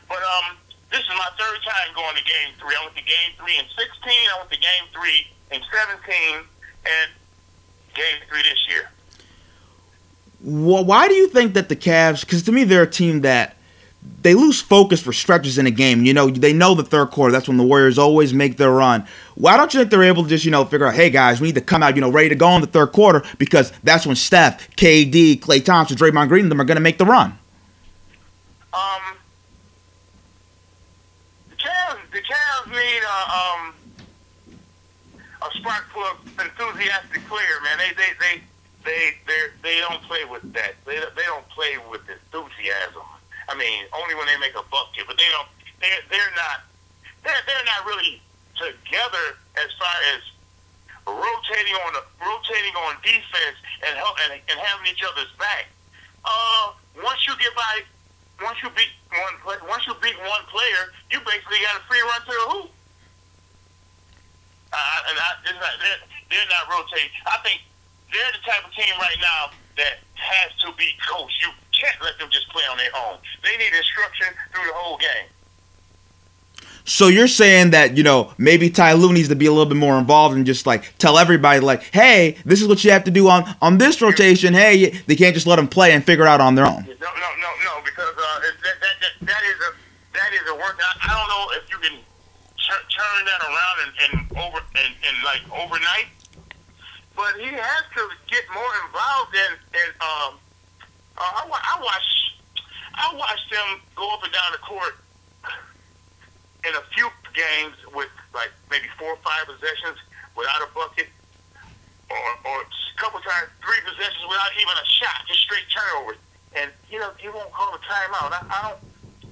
[0.08, 0.58] but um,
[0.92, 2.76] this is my third time going to Game Three.
[2.80, 4.24] I went to Game Three in sixteen.
[4.34, 6.48] I went to Game Three in seventeen,
[6.86, 7.12] and
[7.94, 8.90] Game Three this year.
[10.42, 12.22] Wh- Why do you think that the Cavs?
[12.22, 13.58] Because to me, they're a team that
[14.24, 16.06] they lose focus for stretches in a game.
[16.06, 17.32] You know, they know the third quarter.
[17.32, 19.06] That's when the Warriors always make their run.
[19.36, 21.50] Why don't you think they're able to just, you know, figure out, hey guys, we
[21.50, 24.06] need to come out, you know, ready to go in the third quarter because that's
[24.08, 27.38] when Steph, KD, Klay Thompson, Draymond Green, them are going to make the run.
[28.74, 29.18] Um,
[31.50, 33.74] the Cavs, the Cavs need a um
[35.42, 37.78] a spark plug, enthusiastic player, man.
[37.78, 38.34] They they they
[38.86, 40.76] they they they don't play with that.
[40.86, 43.08] They they don't play with enthusiasm.
[43.50, 45.50] I mean, only when they make a bucket, but they don't.
[45.82, 46.64] They they're not.
[47.24, 48.22] They're they're not really
[48.56, 50.22] together as far as
[51.08, 55.68] rotating on the rotating on defense and help and, and having each other's back.
[56.24, 57.82] Uh, once you get by,
[58.44, 62.22] once you beat one, once you beat one player, you basically got a free run
[62.26, 62.70] to the hoop.
[64.72, 67.12] Uh, and I, they're, not, they're, they're not rotating.
[67.28, 67.62] I think
[68.12, 71.36] they're the type of team right now that has to be coached.
[71.44, 73.20] You can't let them just play on their own.
[73.44, 75.28] They need instruction through the whole game.
[76.84, 79.78] So you're saying that, you know, maybe Ty Lue needs to be a little bit
[79.78, 83.12] more involved and just like tell everybody like, hey, this is what you have to
[83.12, 84.54] do on on this rotation.
[84.54, 86.84] Hey, they can't just let them play and figure it out on their own.
[86.84, 89.72] No, no, no, no, because uh, that, that, that, that is a
[90.18, 90.80] that is a work.
[90.80, 91.98] I, I don't know if you can
[92.58, 96.08] ch- turn that around and, and over and, and like overnight.
[97.16, 99.52] But he has to get more involved in.
[99.78, 100.40] in um,
[101.18, 102.08] uh, I, I watch
[102.96, 104.98] I watched them go up and down the court
[106.68, 109.98] in a few games with like maybe four or five possessions
[110.38, 111.10] without a bucket,
[112.10, 116.20] or, or a couple times three possessions without even a shot, just straight turnovers.
[116.54, 118.30] And you know he won't call a timeout.
[118.36, 118.82] I, I don't.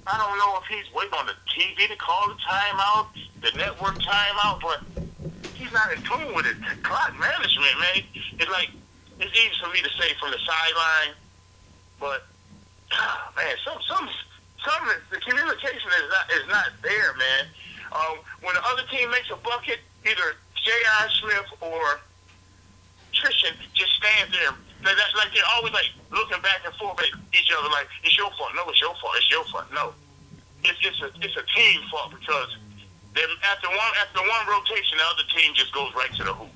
[0.09, 3.13] I don't know if he's waiting on the TV to call the timeout,
[3.45, 4.81] the network timeout, but
[5.53, 6.57] he's not in tune with it.
[6.81, 8.01] Clock management, man.
[8.39, 8.71] It's like
[9.19, 11.13] it's easy for me to say from the sideline,
[11.99, 12.25] but
[12.93, 14.07] ah, man, some some
[14.65, 17.43] some of the, the communication is not is not there, man.
[17.91, 21.09] Um, when the other team makes a bucket, either J.R.
[21.21, 21.99] Smith or
[23.13, 24.53] Tristan just stands there.
[24.83, 28.17] They're, that's like they're always like looking back and forth at each other, like it's
[28.17, 28.51] your fault.
[28.55, 29.13] No, it's your fault.
[29.17, 29.67] It's your fault.
[29.73, 29.93] No,
[30.63, 32.55] it's it's a it's a team fault because
[33.15, 36.53] then after one after one rotation, the other team just goes right to the hoop.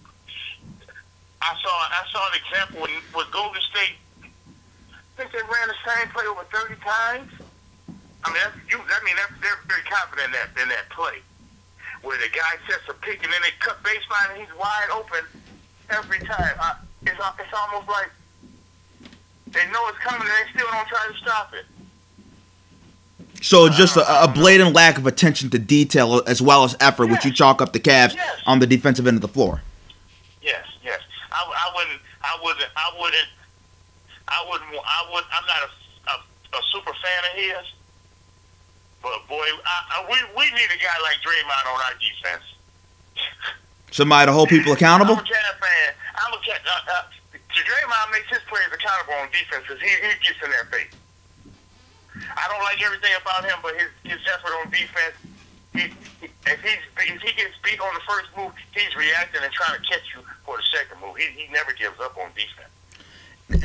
[1.42, 4.00] I saw I saw an example with, with Golden State.
[4.24, 7.32] I think they ran the same play over thirty times.
[8.26, 11.20] I mean, that's, you, I mean, they're, they're very confident in that in that play,
[12.02, 15.26] where the guy sets a pick and then they cut baseline and he's wide open
[15.90, 16.56] every time.
[16.60, 18.10] I, it's uh, it's almost like
[19.52, 21.66] they know it's coming and they still don't try to stop it.
[23.42, 27.08] So just a, a uh, blatant lack of attention to detail as well as effort,
[27.08, 28.40] which you chalk up the Cavs Yes.
[28.46, 29.62] on the defensive end of the floor.
[30.42, 31.02] Yes, yes.
[31.30, 32.02] I, I wouldn't.
[32.24, 32.70] I wouldn't.
[32.78, 33.28] I wouldn't.
[34.30, 34.70] I wouldn't.
[34.72, 35.24] I would.
[35.34, 37.74] I'm not a, a, a super fan of his,
[39.04, 42.48] but boy, I, I, we we need a guy like Draymond on our defense.
[43.92, 45.14] Somebody to hold people accountable.
[45.20, 45.90] I'm a Cavs fan.
[46.16, 46.64] I'm a Cavs.
[46.66, 50.66] Uh, uh, Draymond makes his players accountable on defense because he, he gets in their
[50.72, 50.96] face.
[52.16, 55.20] I don't like everything about him, but his his effort on defense.
[55.76, 55.92] He,
[56.24, 59.78] he, if he's if he gets beat on the first move, he's reacting and trying
[59.78, 61.20] to catch you for the second move.
[61.20, 62.72] He he never gives up on defense.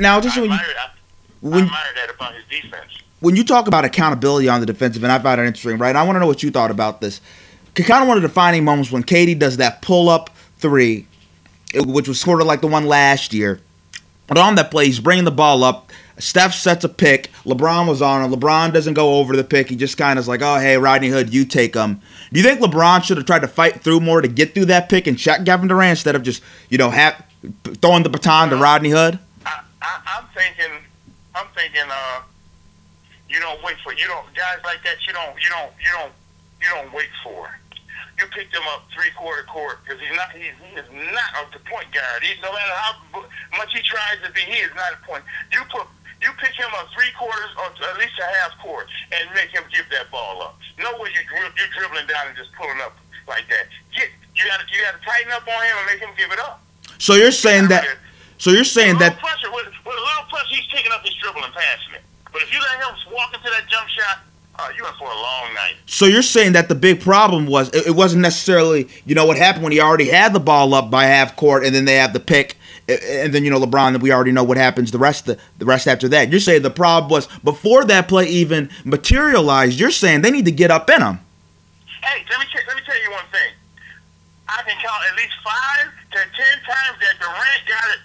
[0.01, 0.91] Now, just I when you, admire, I, I
[1.41, 2.99] when admire that about his defense.
[3.21, 5.97] When you talk about accountability on the defensive end, I find it interesting, right?
[5.97, 7.21] I want to know what you thought about this.
[7.75, 11.07] Kind of one of the defining moments when KD does that pull up three,
[11.75, 13.61] which was sort of like the one last year.
[14.27, 15.91] But on that play, he's bringing the ball up.
[16.19, 17.31] Steph sets a pick.
[17.45, 18.37] LeBron was on it.
[18.37, 19.69] LeBron doesn't go over the pick.
[19.69, 22.01] He just kind of is like, oh, hey, Rodney Hood, you take him.
[22.33, 24.89] Do you think LeBron should have tried to fight through more to get through that
[24.89, 27.25] pick and check Kevin Durant instead of just, you know, have,
[27.81, 29.19] throwing the baton to Rodney Hood?
[29.47, 30.83] I, I'm thinking,
[31.35, 32.23] I'm thinking, uh,
[33.39, 34.99] you don't wait for you don't guys like that.
[35.07, 36.11] You don't, you don't, you don't,
[36.59, 37.47] you don't wait for.
[38.19, 40.35] You pick him up three quarter court because he's not.
[40.35, 42.19] He's, he is not a the point guard.
[42.27, 43.23] He's no matter how
[43.55, 45.23] much he tries to be, he is not a point.
[45.55, 45.87] You put.
[46.19, 49.63] You pick him up three quarters or at least a half court and make him
[49.71, 50.59] give that ball up.
[50.75, 52.99] No way you you're dribbling down and just pulling up
[53.31, 53.71] like that.
[53.95, 56.35] Get you got to you got to tighten up on him and make him give
[56.35, 56.59] it up.
[56.99, 57.87] So you're saying that.
[58.39, 61.15] So you're saying With that pressure, with, with a little pressure, he's taking up his
[61.23, 62.03] dribble and passing it.
[62.33, 64.19] But if you let him walk into that jump shot,
[64.59, 65.77] uh, in for a long night.
[65.87, 69.37] So you're saying that the big problem was it, it wasn't necessarily you know what
[69.37, 72.13] happened when he already had the ball up by half court and then they have
[72.13, 72.57] the pick
[72.89, 75.87] and then you know LeBron we already know what happens the rest the, the rest
[75.87, 76.31] after that.
[76.31, 79.79] You're saying the problem was before that play even materialized.
[79.79, 81.21] You're saying they need to get up in him.
[82.03, 83.53] Hey, let me t- let me tell you one thing.
[84.49, 88.01] I can count at least five to ten times that Durant got it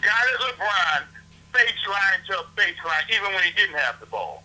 [0.00, 1.17] got it LeBron
[1.52, 4.42] baseline to baseline, even when he didn't have the ball.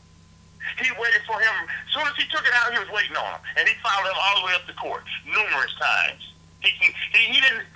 [0.79, 1.55] He waited for him.
[1.67, 4.07] As soon as he took it out, he was waiting on him, and he followed
[4.07, 6.23] him all the way up the court numerous times.
[6.61, 6.89] He he,
[7.35, 7.67] he didn't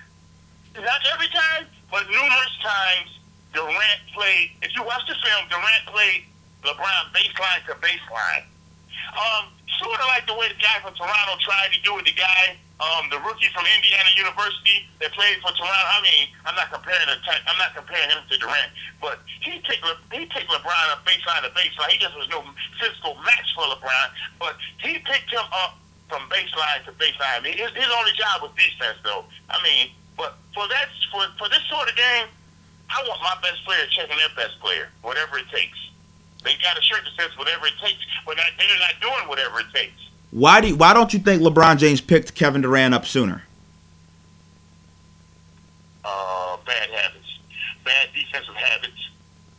[0.75, 3.19] not every time, but numerous times.
[3.53, 4.51] Durant played.
[4.61, 6.25] If you watch the film, Durant played
[6.63, 8.45] LeBron baseline to baseline.
[9.17, 9.49] Um,
[9.81, 12.57] sort of like the way the guy from Toronto tried to do with the guy,
[12.77, 15.85] um, the rookie from Indiana University that played for Toronto.
[15.97, 18.69] I mean, I'm not comparing I'm not comparing him to Durant,
[19.01, 19.81] but he take
[20.13, 21.89] he take LeBron up baseline to baseline.
[21.89, 22.45] He just was no
[22.77, 24.07] physical match for LeBron,
[24.37, 27.41] but he picked him up from baseline to baseline.
[27.41, 29.25] I mean, his, his only job was defense, though.
[29.49, 32.29] I mean, but for that for for this sort of game,
[32.93, 35.77] I want my best player checking their best player, whatever it takes.
[36.45, 39.73] They got a shirt that says whatever it takes, but they're not doing whatever it
[39.73, 39.97] takes.
[40.37, 43.41] Why do you, why don't you think LeBron James picked Kevin Durant up sooner?
[46.05, 47.41] Uh, bad habits,
[47.83, 49.01] bad defensive habits,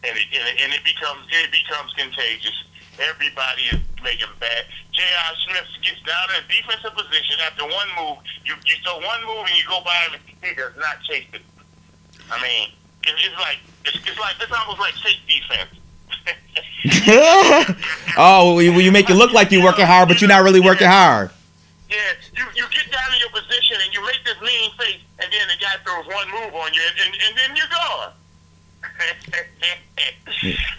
[0.07, 2.55] and it, and it, and it becomes it becomes contagious.
[2.95, 4.71] Everybody is making bad.
[4.95, 5.35] J.R.
[5.51, 8.23] Smith gets down in a defensive position after one move.
[8.47, 10.23] You you throw one move and you go by him.
[10.47, 11.43] He does not chase it.
[12.31, 12.71] I mean,
[13.03, 15.75] it, it's like it's, it's like it's almost like fake defense.
[18.17, 20.87] oh, you, you make it look like you're working hard, but you're not really working
[20.87, 21.31] hard.
[21.91, 21.97] Yeah,
[22.37, 25.49] you, you get down in your position and you make this mean face, and then
[25.49, 28.13] the guy throws one move on you, and, and, and then you're gone.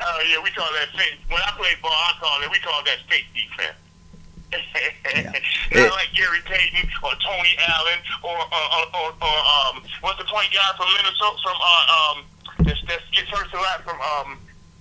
[0.02, 1.20] oh yeah, we call that fake.
[1.28, 2.52] When I play ball, I call it.
[2.52, 3.76] We call that fake defense.
[4.56, 5.36] Not
[5.72, 10.26] It- like Gary Payton or Tony Allen or or, or, or, or um what's the
[10.26, 12.18] point guy from Minnesota from uh um
[12.66, 14.40] that that gets hurt a lot from um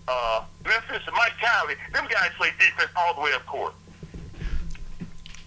[0.09, 1.75] uh Memphis Mike Conley.
[1.93, 3.75] Them guys play defense all the way up court.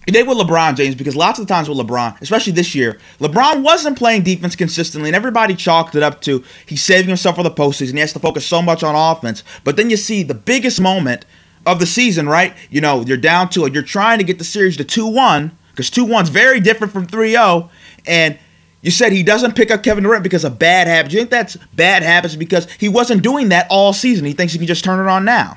[0.06, 3.96] They were LeBron James because lots of times with LeBron, especially this year, LeBron wasn't
[3.96, 7.92] playing defense consistently, and everybody chalked it up to he's saving himself for the postseason.
[7.94, 9.44] He has to focus so much on offense.
[9.62, 11.24] But then you see the biggest moment
[11.64, 12.54] of the season, right?
[12.68, 13.72] You know, you're down to it.
[13.72, 17.06] You're trying to get the series to 2 1 because 2 1's very different from
[17.06, 17.70] 3 0.
[18.04, 18.38] And
[18.82, 21.14] you said he doesn't pick up Kevin Durant because of bad habits.
[21.14, 24.24] You think that's bad habits because he wasn't doing that all season?
[24.24, 25.56] He thinks he can just turn it on now.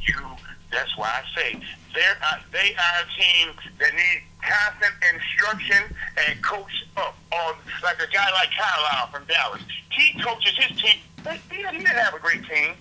[0.00, 0.14] you.
[0.72, 1.60] That's why I say
[1.94, 5.94] they're uh, they are a team that needs constant instruction
[6.26, 9.62] and coach up on like a guy like Carlisle from Dallas.
[9.90, 10.96] He coaches his team.
[11.50, 12.74] He, didn't have a great team,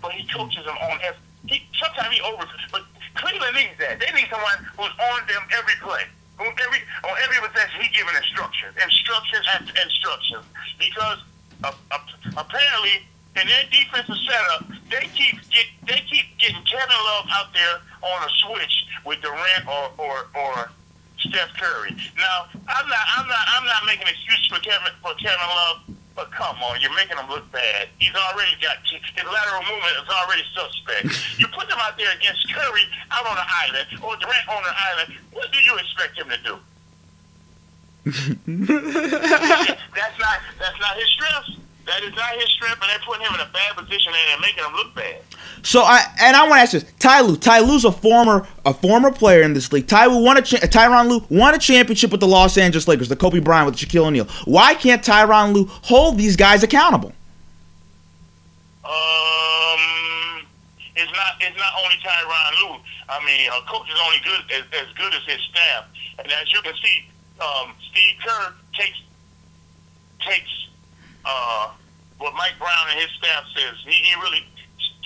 [0.00, 0.98] but he coaches them on.
[1.46, 2.82] He, sometimes he over, but
[3.16, 3.98] Cleveland needs that.
[3.98, 6.04] They need someone who's on them every play.
[6.38, 10.44] On every on every possession, he giving instructions, instructions after instructions,
[10.78, 11.18] because
[11.64, 11.98] uh, uh,
[12.36, 13.02] apparently
[13.34, 18.22] in their defensive setup, they keep get they keep getting Kevin Love out there on
[18.22, 20.70] a switch with Durant or or, or
[21.18, 21.96] Steph Curry.
[22.16, 26.32] Now, I'm not I'm not I'm not making excuses for Kevin for Kevin Love, but
[26.32, 27.86] come on, you're making him look bad.
[28.00, 31.38] He's already got his lateral movement is already suspect.
[31.38, 34.74] you put him out there against Curry out on an island or Durant on an
[34.74, 35.14] island.
[35.30, 36.58] What do you expect him to do?
[39.94, 41.62] that's not that's not his strength.
[41.88, 44.40] That is not his strength, and they're putting him in a bad position and they're
[44.40, 45.22] making him look bad.
[45.62, 47.36] So I and I want to ask this: Ty Lue.
[47.36, 49.86] Ty Lue's a former a former player in this league.
[49.88, 53.08] Ty Lue won a cha- Tyronn Lue won a championship with the Los Angeles Lakers,
[53.08, 54.26] the Kobe Bryant with Shaquille O'Neal.
[54.44, 57.14] Why can't Tyronn Lue hold these guys accountable?
[58.84, 59.80] Um,
[60.94, 62.80] it's not it's not only Tyronn Lue.
[63.08, 65.86] I mean, a coach is only good as, as good as his staff.
[66.18, 67.08] And as you can see,
[67.40, 69.00] um, Steve Kerr takes
[70.20, 70.68] takes
[71.24, 71.70] uh,
[72.18, 73.74] what Mike Brown and his staff says.
[73.86, 74.42] He, he really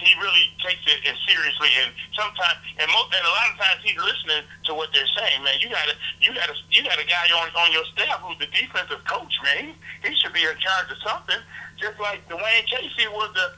[0.02, 1.70] he really takes it as seriously.
[1.78, 5.44] And sometimes, and, mo- and a lot of times, he's listening to what they're saying.
[5.46, 8.38] Man, you got a you got you got a guy on on your staff who's
[8.38, 9.30] the defensive coach.
[9.44, 11.38] Man, he, he should be in charge of something.
[11.78, 13.54] Just like Dwane Casey was the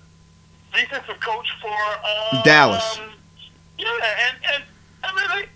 [0.79, 1.73] defensive coach for
[2.37, 2.99] um, Dallas.
[3.79, 3.89] Yeah,
[4.29, 4.63] and and
[5.03, 5.49] I mean, like,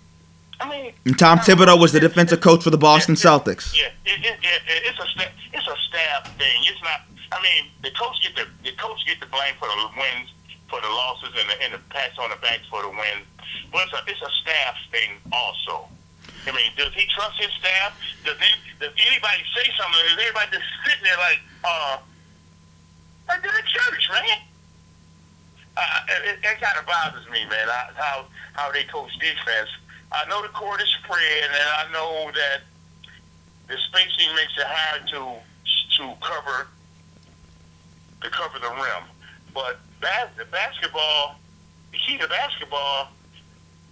[0.59, 3.75] I mean, And Tom Thibodeau was the defensive coach for the Boston Celtics.
[3.75, 6.61] yeah, it, it, it, it, it's a sta- it's a staff thing.
[6.65, 7.01] It's not.
[7.31, 10.33] I mean, the coach get the the coach get the blame for the wins,
[10.69, 13.25] for the losses, and the and the pats on the backs for the wins.
[13.71, 15.87] But it's a it's a staff thing also.
[16.47, 17.93] I mean, does he trust his staff?
[18.25, 18.37] Does
[18.79, 20.01] does anybody say something?
[20.09, 21.97] Is everybody just sitting there like, uh,
[23.27, 24.39] like they're in church, man?
[25.77, 25.81] Uh,
[26.25, 27.67] it, it kind of bothers me, man.
[27.69, 29.69] I, how how they coach defense.
[30.11, 32.65] I know the court is spread, and I know that
[33.67, 35.37] the spacing makes it hard to
[35.97, 36.67] to cover
[38.21, 39.03] to cover the rim.
[39.53, 41.35] But bas- the basketball,
[41.91, 43.09] the key to basketball,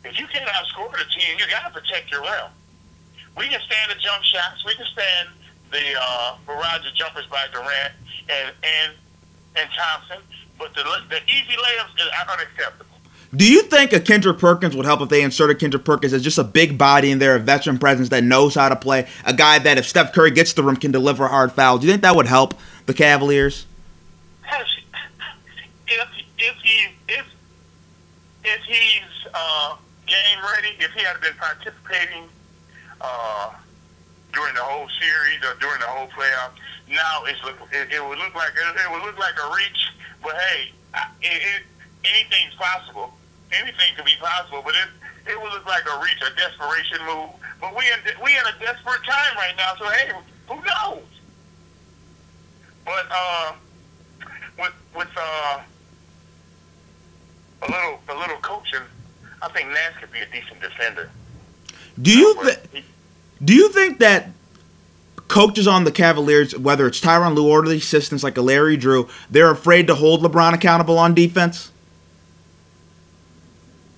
[0.03, 2.51] if you can't outscore the team, you got to protect your rim.
[3.37, 4.65] We can stand the jump shots.
[4.65, 5.29] We can stand
[5.71, 7.93] the uh, barrage of jumpers by Durant
[8.29, 8.93] and and
[9.55, 10.23] and Thompson,
[10.57, 12.85] but the the easy layups is unacceptable.
[13.35, 16.37] Do you think a Kendrick Perkins would help if they inserted Kendrick Perkins as just
[16.37, 19.59] a big body in there, a veteran presence that knows how to play, a guy
[19.59, 21.81] that if Steph Curry gets the rim can deliver a hard fouls?
[21.81, 22.53] Do you think that would help
[22.85, 23.65] the Cavaliers?
[26.47, 26.77] If he
[27.09, 27.25] if
[28.43, 29.75] if he's uh,
[30.05, 32.23] game ready, if he had been participating
[33.01, 33.51] uh,
[34.31, 36.55] during the whole series or during the whole playoff,
[36.87, 39.91] now it's look, it, it would look like it, it would look like a reach.
[40.23, 40.71] But hey,
[41.21, 41.63] it, it,
[42.05, 43.11] anything's possible.
[43.51, 44.87] Anything could be possible, but it
[45.27, 47.29] it would look like a reach, a desperation move.
[47.59, 50.11] But we in we in a desperate time right now, so hey,
[50.47, 51.03] who knows?
[52.85, 53.53] But uh,
[54.57, 55.59] with with uh,
[57.61, 58.81] a little a little coaching,
[59.41, 61.09] I think Nance could be a decent defender.
[62.01, 62.83] Do you th-
[63.43, 64.29] do you think that
[65.27, 69.07] coaches on the Cavaliers, whether it's Tyronn Lue or the assistants like a Larry Drew,
[69.29, 71.71] they're afraid to hold LeBron accountable on defense?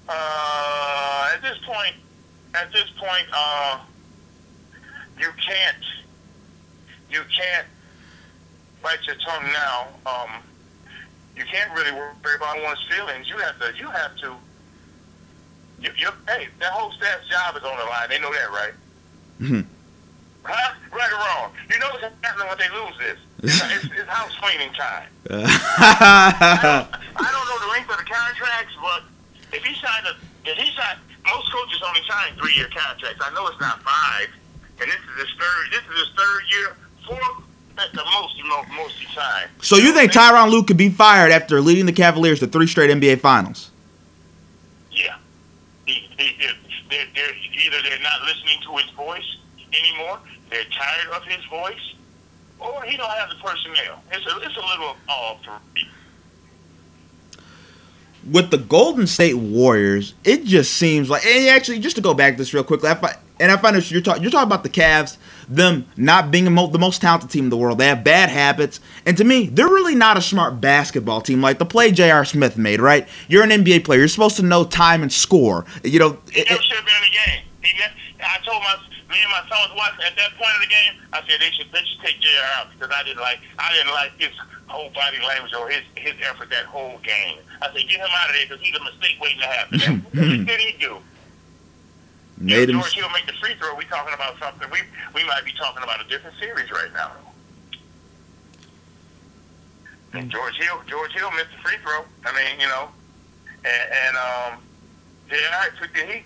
[0.08, 1.96] Uh, at this point,
[2.56, 3.80] at this point, uh,
[5.20, 5.84] you can't,
[7.12, 7.68] you can't
[8.82, 9.88] bite your tongue now.
[10.06, 10.30] Um,
[11.40, 13.30] you can't really worry about one's feelings.
[13.30, 14.36] You have to, you have to.
[15.80, 18.10] You, you, hey, that whole staff's job is on the line.
[18.10, 18.74] They know that, right?
[19.40, 19.62] Mm-hmm.
[20.44, 20.74] Huh?
[20.92, 21.56] Right or wrong?
[21.72, 23.20] You know what's happening when they lose this?
[23.40, 25.08] It's, it's, it's house cleaning time.
[25.32, 26.84] I
[27.16, 29.08] don't know the length of the contracts, but
[29.56, 33.24] if he signed a, if he signed, most coaches only sign three-year contracts.
[33.24, 34.28] I know it's not five,
[34.84, 35.64] and this is his third.
[35.72, 36.76] This is his third year,
[37.08, 37.49] fourth
[37.94, 38.38] the most.
[38.38, 39.50] You know, most he signed.
[39.62, 42.90] so you think Tyronn Lue could be fired after leading the Cavaliers to three straight
[42.90, 43.72] NBA Finals?
[44.92, 45.18] Yeah.
[45.86, 46.50] He, he, he,
[46.90, 49.38] they're, they're, either they're not listening to his voice
[49.74, 50.20] anymore,
[50.50, 51.96] they're tired of his voice,
[52.60, 54.02] or he don't have the personnel.
[54.12, 55.88] It's a, it's a little all three.
[58.30, 62.34] with the Golden State Warriors, it just seems like, and actually, just to go back
[62.34, 64.64] to this real quickly, I find, and I find that you're talking, you're talking about
[64.64, 65.18] the Cavs,
[65.48, 67.78] them not being the mo- the most talented team in the world.
[67.78, 71.42] They have bad habits, and to me, they're really not a smart basketball team.
[71.42, 72.26] Like the play J.R.
[72.26, 73.08] Smith made, right?
[73.28, 74.00] You're an NBA player.
[74.00, 75.66] You're supposed to know time and score.
[75.84, 77.44] You know, it- it- should have been in the game.
[77.64, 77.84] He
[78.24, 78.76] I told my
[79.10, 80.94] me and my son was watching at that point of the game.
[81.14, 82.46] I said they should they should take J.R.
[82.60, 84.30] out because I didn't like I didn't like his
[84.68, 87.38] whole body language or his his effort that whole game.
[87.62, 90.06] I said get him out of there because he's a mistake waiting to happen.
[90.14, 90.98] what did he do?
[92.40, 92.80] Made if him.
[92.82, 94.68] George Hill make the free throw, we talking about something.
[94.72, 94.80] We
[95.14, 97.12] we might be talking about a different series right now.
[100.14, 102.04] And George Hill, George Hill missed the free throw.
[102.26, 102.90] I mean, you know,
[103.64, 104.60] and, and um,
[105.30, 105.70] J.R.
[105.80, 106.24] took the heat.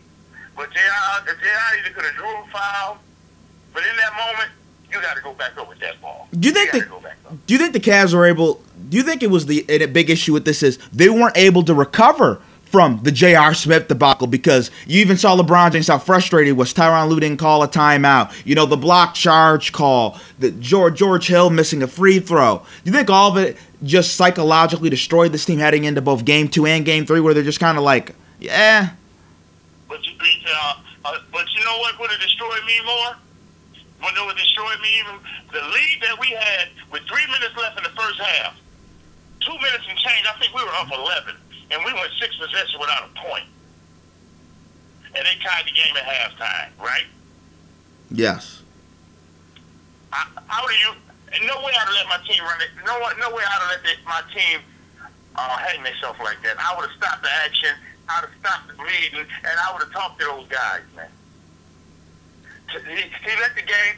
[0.55, 1.25] But J.R.
[1.25, 1.77] J.R.
[1.79, 2.99] either could have drew a foul,
[3.73, 4.51] but in that moment,
[4.91, 6.27] you got to go back up with that ball.
[6.39, 7.33] Do you think gotta the- go back up.
[7.45, 8.61] Do you think the Cavs were able?
[8.89, 11.63] Do you think it was the a big issue with this is they weren't able
[11.63, 12.41] to recover
[12.73, 13.53] from the J.R.
[13.53, 17.61] Smith debacle because you even saw LeBron James how frustrated was Tyronn Lue didn't call
[17.61, 18.33] a timeout.
[18.47, 22.65] You know the block charge call, the George George Hill missing a free throw.
[22.83, 26.47] Do you think all of it just psychologically destroyed this team heading into both Game
[26.47, 28.89] Two and Game Three, where they're just kind of like, yeah,
[29.87, 30.73] But you, uh,
[31.05, 33.15] uh, but you know what would have destroyed me more?
[34.01, 35.19] What would have destroyed me even?
[35.51, 38.55] The lead that we had with three minutes left in the first half,
[39.41, 40.25] two minutes and change.
[40.25, 41.35] I think we were up 11,
[41.71, 43.45] and we went six possessions without a point.
[45.15, 47.05] And they tied the game at halftime, right?
[48.11, 48.61] yes.
[50.11, 50.93] I, how do you?
[51.47, 52.69] No way I'd have let my team run it.
[52.85, 54.59] No, way- no way I'd have let the, my team
[55.35, 56.57] uh, hang themselves like that.
[56.59, 57.73] I would have stopped the action.
[58.07, 61.09] I'd have stopped the bleeding, and I would have talked to those guys, man.
[62.69, 63.97] He, he let the game.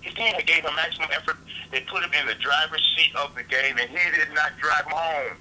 [0.00, 1.36] His team had gave him maximum effort.
[1.70, 4.84] They put him in the driver's seat of the game, and he did not drive
[4.88, 5.36] home.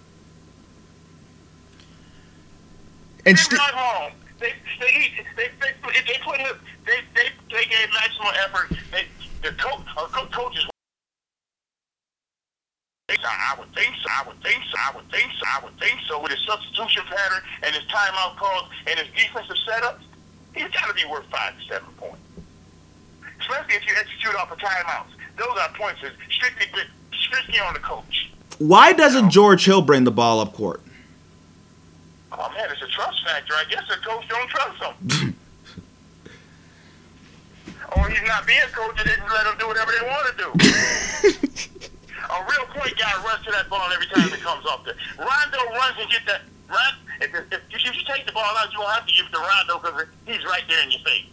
[3.25, 4.11] And They sti- drive home.
[4.39, 6.55] They they they they, they, put him.
[6.85, 8.77] They, they they gave maximum effort.
[8.91, 9.05] They
[9.41, 10.65] the coach uh, co- coaches.
[13.09, 14.09] I would think so.
[14.09, 14.77] I would think so.
[14.79, 15.45] I would think so.
[15.47, 16.21] I would think so.
[16.21, 19.99] With his substitution pattern and his timeout calls and his defensive setup,
[20.53, 22.17] he's got to be worth five to seven points.
[23.39, 25.13] Especially if you execute off of timeouts.
[25.37, 26.67] Those are points that strictly
[27.13, 28.31] strictly on the coach.
[28.59, 30.81] why doesn't George Hill bring the ball up court?
[32.33, 33.53] Oh man, it's a trust factor.
[33.53, 35.35] I guess the coach don't trust him.
[37.95, 40.35] or he's not being coached and they just let him do whatever they want to
[40.41, 40.49] do.
[42.29, 44.95] a real point guard runs to that ball every time it comes off there.
[45.19, 46.41] Rondo runs and get that.
[46.69, 46.93] Right?
[47.21, 49.39] If, if, if you take the ball out, you won't have to give it to
[49.39, 51.25] Rondo because he's right there in your face.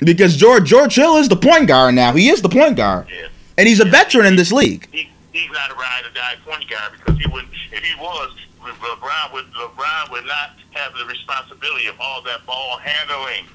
[0.00, 2.12] Because George George Hill is the point guard now.
[2.12, 3.28] He is the point guard, Yeah.
[3.56, 4.88] and he's a veteran in this league.
[4.92, 7.52] He, he's not a ride or die point guard because he wouldn't.
[7.72, 8.30] if he was
[8.76, 13.46] LeBron would LeBron would not have the responsibility of all that ball handling.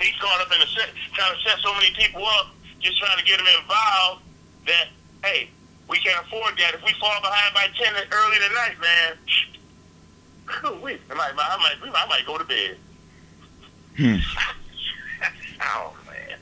[0.00, 2.48] He's caught up in the set, trying to set so many people up,
[2.80, 4.22] just trying to get them involved
[4.66, 4.88] that
[5.24, 5.50] hey,
[5.88, 6.74] we can't afford that.
[6.74, 9.16] If we fall behind by ten early tonight, man,
[10.82, 12.76] we I might, I might, I might go to bed.
[13.96, 14.16] Hmm.
[15.62, 16.38] oh man,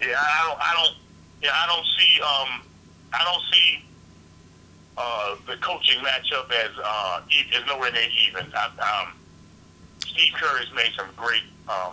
[0.00, 0.96] yeah, I don't, I don't,
[1.42, 2.62] yeah, I don't see, um,
[3.12, 3.84] I don't see
[5.00, 7.22] uh, the coaching matchup as uh,
[7.56, 8.46] as nowhere near even.
[8.54, 9.12] I, um,
[9.98, 11.92] Steve Kerr has made some great um,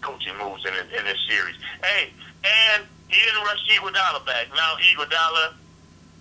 [0.00, 1.54] coaching moves in, in this series.
[1.82, 2.10] Hey,
[2.42, 4.48] and he didn't rush Iguodala back.
[4.56, 5.54] Now Iguodala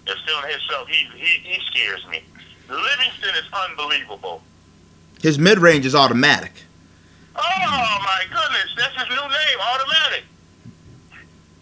[0.08, 0.88] is feeling himself.
[0.88, 2.22] He, he he scares me.
[2.70, 4.44] Livingston is unbelievable.
[5.22, 6.54] His mid range is automatic.
[7.36, 10.24] Oh my goodness, that's his new name, automatic.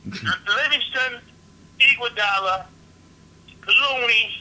[0.57, 1.21] Livingston,
[1.79, 2.65] Iguodala,
[3.67, 4.35] Looney.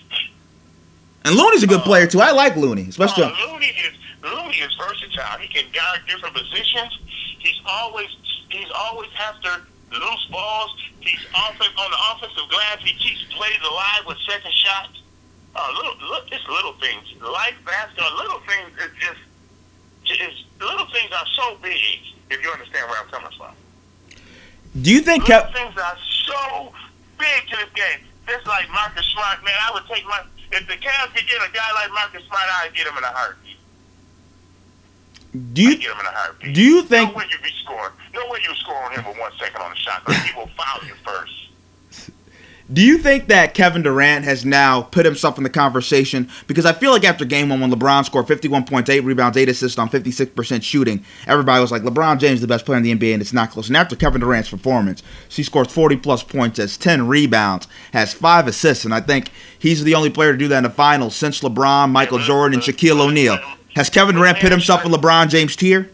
[1.24, 2.20] And Looney's a good player too.
[2.20, 3.24] I like Looney, especially.
[3.24, 5.38] Uh, Looney is Looney is versatile.
[5.38, 6.98] He can guard different positions.
[7.38, 8.08] He's always
[8.50, 10.76] he's always after loose balls.
[11.00, 12.78] He's often on the offensive glass.
[12.80, 15.02] He keeps plays alive with second shots.
[15.54, 17.04] Uh, little, look, it's little things.
[17.22, 21.78] Life basketball, little things is just, is little things are so big
[22.30, 23.54] If you understand where I'm coming from.
[24.82, 25.52] Do you think Little Kev?
[25.54, 25.96] things are
[26.26, 26.72] so
[27.18, 28.04] big to this game.
[28.28, 30.20] Just like Marcus Smart, man, I would take my
[30.52, 33.08] if the Cavs could get a guy like Marcus Smart, I'd get him in a
[33.08, 33.56] heartbeat.
[35.54, 36.54] Do you I'd get him in a heartbeat.
[36.54, 37.10] do you think?
[37.10, 37.92] No way you be scoring.
[38.14, 40.22] No way you score on him with one second on the shot clock.
[40.24, 41.47] He will foul you first.
[42.70, 46.28] Do you think that Kevin Durant has now put himself in the conversation?
[46.46, 49.48] Because I feel like after game one, when LeBron scored 51 points, 8 rebounds, 8
[49.48, 52.94] assists on 56% shooting, everybody was like, LeBron James is the best player in the
[52.94, 53.68] NBA, and it's not close.
[53.68, 58.46] And after Kevin Durant's performance, he scores 40 plus points, has 10 rebounds, has 5
[58.48, 61.40] assists, and I think he's the only player to do that in the finals since
[61.40, 63.38] LeBron, Michael Jordan, and Shaquille O'Neal.
[63.76, 65.90] Has Kevin Durant put himself in LeBron James' tier?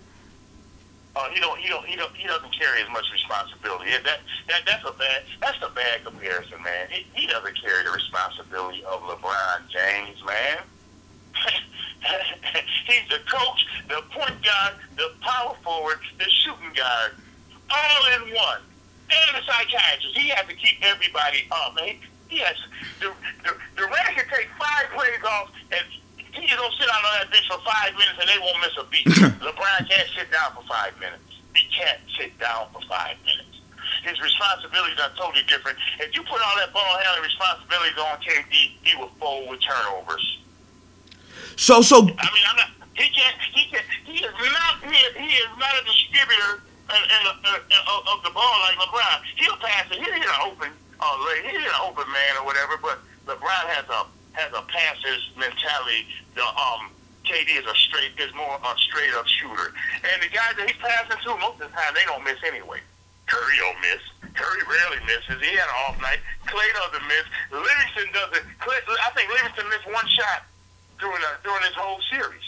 [1.17, 1.59] Uh, he don't.
[1.59, 1.87] He don't.
[1.87, 2.15] He don't.
[2.17, 3.91] He doesn't carry as much responsibility.
[4.03, 4.21] That.
[4.49, 4.63] That.
[4.67, 5.23] That's a bad.
[5.41, 6.89] That's a bad comparison, man.
[6.91, 10.59] He, he doesn't carry the responsibility of LeBron James, man.
[12.87, 17.13] He's the coach, the point guard, the power forward, the shooting guard,
[17.71, 18.61] all in one.
[19.11, 20.17] And the psychiatrist.
[20.17, 21.97] He has to keep everybody up, man.
[22.31, 22.57] Yes.
[23.01, 23.13] The,
[23.45, 25.85] the, Durant can take five plays off and
[26.35, 28.75] he just gonna sit out on that bench for five minutes and they won't miss
[28.77, 29.07] a beat.
[29.43, 31.23] LeBron can't sit down for five minutes.
[31.55, 33.55] He can't sit down for five minutes.
[34.03, 35.79] His responsibilities are totally different.
[36.01, 40.25] If you put all that ball handling responsibilities on KD, he will fold with turnovers.
[41.57, 42.71] So, so I mean, I'm not.
[42.95, 43.37] He can't.
[43.55, 43.81] He can.
[44.05, 44.83] He is not.
[44.83, 49.23] He is, he is not a distributor of, of the ball like LeBron.
[49.37, 49.99] He'll pass it.
[50.03, 50.71] He'll hit an open.
[51.01, 52.77] Uh, he'll hit an open man or whatever.
[52.81, 56.07] But LeBron has a has a passer's mentality.
[56.35, 56.91] The um.
[57.25, 59.73] KD is a straight is more a straight up shooter,
[60.05, 62.77] and the guys that he's passing to most of the time they don't miss anyway.
[63.27, 64.03] Curry don't miss.
[64.37, 65.41] Curry rarely misses.
[65.41, 66.19] He had an off night.
[66.47, 67.25] Klay doesn't miss.
[67.51, 68.45] Livingston doesn't.
[68.61, 70.45] Klay, I think Livingston missed one shot
[71.01, 72.45] during the, during this whole series.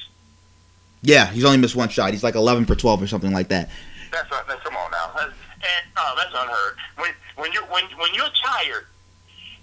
[1.02, 2.12] yeah, he's only missed one shot.
[2.12, 3.70] He's like 11 for 12 or something like that.
[4.12, 5.12] That's, uh, that's come on now.
[5.16, 6.76] That's, and uh, that's unheard.
[6.98, 8.86] When when you when when you're tired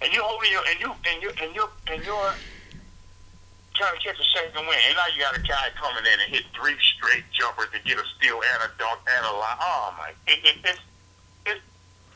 [0.02, 2.34] and you're holding your and you and you and you and you're
[3.74, 6.30] trying to catch a second win, and now you got a guy coming in and
[6.30, 9.58] hit three straight jumpers to get a steal and a dunk and a line.
[9.60, 10.10] Oh my!
[10.30, 10.78] It, it, it,
[11.46, 11.58] it,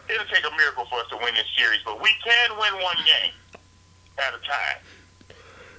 [0.08, 2.96] it'll take a miracle for us to win this series, but we can win one
[3.04, 3.34] game
[4.18, 4.78] at a time.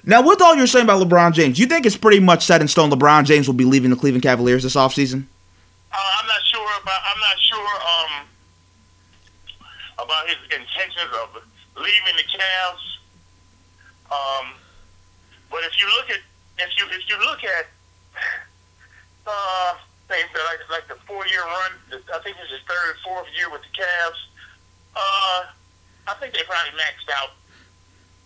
[0.04, 2.68] Now, with all you're saying about LeBron James, you think it's pretty much set in
[2.68, 5.24] stone LeBron James will be leaving the Cleveland Cavaliers this offseason?
[5.92, 7.00] Uh, I'm not sure about.
[7.04, 8.12] I'm not sure um,
[9.98, 11.42] about his intentions of
[11.80, 12.84] leaving the Cavs.
[14.12, 14.54] Um,
[15.50, 16.20] but if you look at
[16.58, 17.66] if you if you look at
[19.26, 19.74] uh,
[20.08, 23.62] things like like the four year run, I think this is third fourth year with
[23.62, 24.20] the Cavs.
[24.94, 25.40] Uh,
[26.06, 27.32] I think they probably maxed out.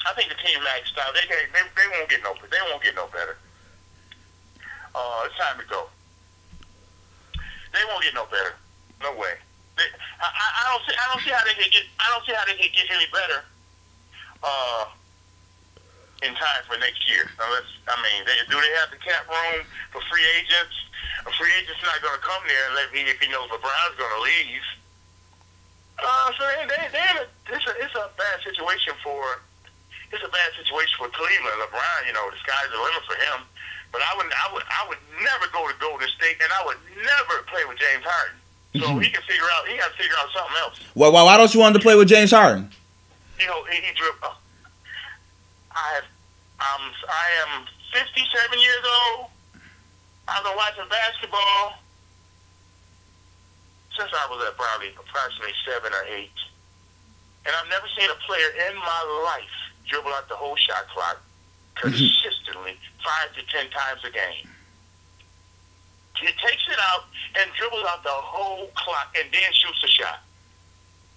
[0.07, 1.15] I think the team maxed out.
[1.15, 3.37] They they they won't get no they won't get no better.
[4.95, 5.89] Uh, it's time to go.
[7.73, 8.55] They won't get no better.
[9.03, 9.35] No way.
[9.77, 12.45] I, I don't see I don't see how they can get I don't see how
[12.47, 13.43] they can get any better.
[14.45, 14.93] Uh,
[16.25, 17.29] in time for next year.
[17.37, 20.73] Unless I mean, they, do they have the cap room for free agents?
[21.29, 24.15] A free agent's not going to come there unless he, if he knows LeBron's going
[24.17, 24.67] to leave.
[26.01, 29.45] Uh, so they, they, they a, it's a it's a bad situation for
[30.11, 31.59] it's a bad situation for Cleveland.
[31.61, 33.47] LeBron, you know, the sky's the limit for him.
[33.95, 36.81] But I would I would I would never go to Golden State, and I would
[36.99, 38.44] never play with James Harden.
[38.75, 40.81] So he can figure out he got to figure out something else.
[40.95, 42.69] Why, why, why don't you want to play with James Harden?
[43.39, 43.91] You know, he, he
[44.23, 44.35] uh,
[45.71, 46.05] I have
[46.59, 49.31] um I am 57 years old.
[50.27, 51.79] I've been watching basketball
[53.97, 56.35] since I was at probably approximately seven or eight,
[57.47, 59.55] and I've never seen a player in my life
[59.87, 61.23] dribble out the whole shot clock
[61.77, 64.51] consistently five to ten times a game.
[66.21, 67.05] He takes it out
[67.41, 70.23] and dribbles out the whole clock and then shoots a shot.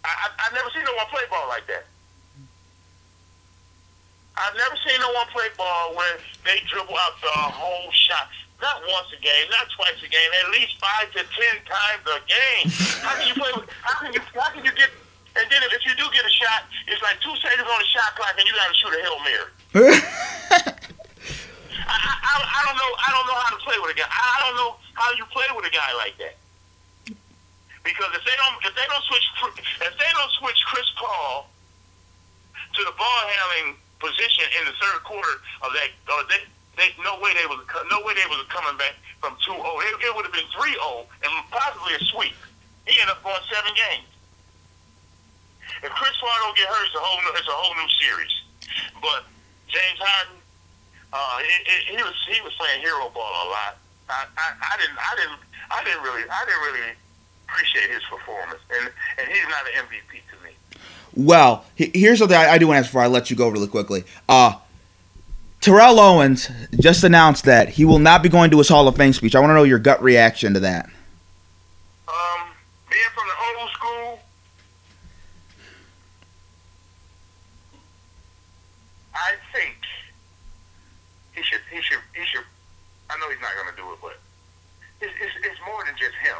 [0.03, 1.85] I, I, I've never seen no one play ball like that.
[4.37, 8.29] I've never seen no one play ball where they dribble out the whole shot.
[8.61, 12.17] Not once a game, not twice a game, at least five to ten times a
[12.25, 12.65] game.
[13.05, 13.53] How can you play?
[13.53, 14.21] With, how can you?
[14.33, 14.89] How can you get?
[15.37, 18.17] And then if you do get a shot, it's like two seconds on the shot
[18.17, 19.49] clock, and you got to shoot a hail mary.
[21.85, 22.91] I, I, I- don't know.
[22.97, 24.09] I don't know how to play with a guy.
[24.09, 26.33] I don't know how do you play with a guy like that.
[27.85, 29.25] Because if they don't, if they don't switch,
[29.79, 31.47] if they don't switch Chris Paul
[32.73, 36.41] to the ball handling position in the third quarter of that, or they,
[36.75, 37.61] they no way they was,
[37.93, 39.55] no way they was coming back from 2-0.
[39.55, 40.75] It, it would have been 3-0
[41.23, 42.35] and possibly a sweep.
[42.89, 44.09] He ended up going seven games.
[45.85, 48.33] If Chris Paul don't get hurt, it's a whole, new, it's a whole new series.
[48.99, 49.29] But
[49.69, 50.41] James Harden,
[51.13, 53.77] uh, he, he, he was he was playing hero ball a lot.
[54.09, 55.39] I, I, I didn't I didn't
[55.69, 56.93] I didn't really, I didn't really
[57.47, 58.89] appreciate his performance, and
[59.19, 60.51] and he's not an MVP to me.
[61.15, 63.49] Well, he- here's something I, I do want to ask before I let you go
[63.49, 64.03] really quickly.
[64.29, 64.53] Uh,
[65.59, 66.49] Terrell Owens
[66.79, 69.35] just announced that he will not be going to his Hall of Fame speech.
[69.35, 70.85] I want to know your gut reaction to that.
[72.07, 72.47] Um,
[72.89, 74.19] being from the old school,
[79.15, 79.75] I think
[81.35, 81.99] he should, he should, he should.
[83.17, 84.13] I know he's not going to do it, but
[85.01, 86.37] it's, it's, it's more than just him.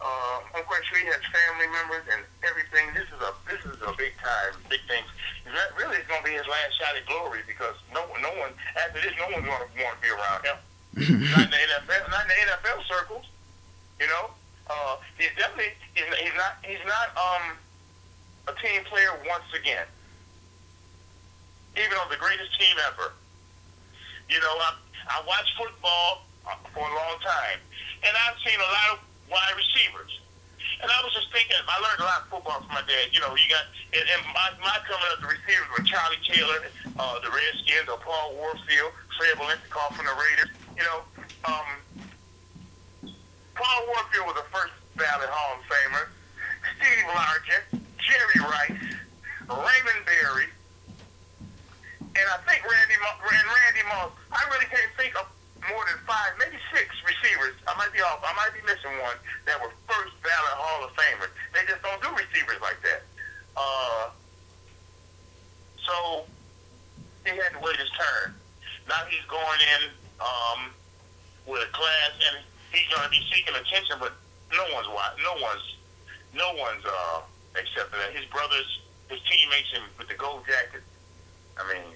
[0.00, 2.96] Uh, I'm quite sure he has family members and everything.
[2.96, 5.04] This is a this is a big time, big thing.
[5.46, 8.32] That really is going to be his last shot at glory because no one, no
[8.40, 10.58] one after this, no one's going to want to be around him.
[11.36, 13.28] not in the NFL, not in the NFL circles.
[14.02, 14.34] You know,
[14.66, 17.44] uh, he's definitely he's, he's not he's not um
[18.50, 19.86] a team player once again.
[21.78, 23.14] Even on the greatest team ever.
[24.26, 27.58] You know, I I watched football uh, for a long time,
[28.02, 28.98] and I've seen a lot of
[29.30, 30.10] wide receivers.
[30.82, 33.14] And I was just thinking, I learned a lot of football from my dad.
[33.14, 33.62] You know, you got,
[33.94, 36.58] and, and my, my coming up, the receivers were Charlie Taylor,
[36.98, 40.50] uh, the Redskins, or Paul Warfield, Fred Biletnikoff from the Raiders.
[40.74, 40.98] You know,
[41.46, 41.68] um,
[43.54, 46.10] Paul Warfield was the first ballot Hall of Famer.
[46.78, 47.66] Steve Largent,
[48.02, 48.82] Jerry Rice,
[49.50, 50.46] Raymond Berry,
[52.14, 54.10] and I think Randy Mo- and Randy Moss.
[54.30, 55.26] I really can't think of
[55.70, 57.54] more than five, maybe six receivers.
[57.66, 58.22] I might be off.
[58.22, 59.14] I might be missing one
[59.46, 61.30] that were first ballot Hall of Famers.
[61.54, 63.02] They just don't do receivers like that.
[63.58, 64.10] Uh,
[65.82, 66.26] so
[67.26, 68.34] he had to wait his turn.
[68.88, 69.82] Now he's going in
[70.22, 70.70] um,
[71.46, 74.14] with a class, and he's going to be seeking attention, but
[74.54, 75.66] no one's wa- no one's
[76.34, 77.20] no one's uh,
[77.60, 78.16] accepting that.
[78.16, 78.64] His brothers,
[79.12, 80.80] his teammates, him with the gold jacket.
[81.60, 81.92] I mean,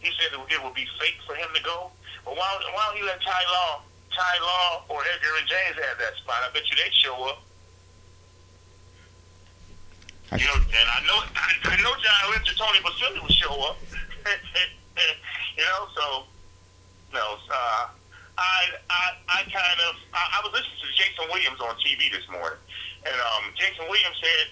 [0.00, 1.92] he said it would be fake for him to go.
[2.24, 6.16] But why, why don't he let Ty Law, Ty Law, or Edgerrin James have that
[6.16, 6.40] spot?
[6.40, 7.44] I bet you they'd show up.
[10.32, 13.32] I- You know, and I know I, I know John Lynch and Tony Boselli would
[13.36, 13.76] show up.
[13.84, 16.04] you know, so
[17.12, 17.88] no, uh,
[18.38, 22.24] I I I kind of I, I was listening to Jason Williams on TV this
[22.30, 22.60] morning,
[23.04, 24.44] and um, Jason Williams said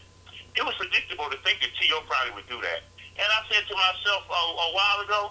[0.58, 2.02] it was predictable to think that T.O.
[2.10, 2.82] probably would do that.
[3.14, 5.22] And I said to myself a, a while ago,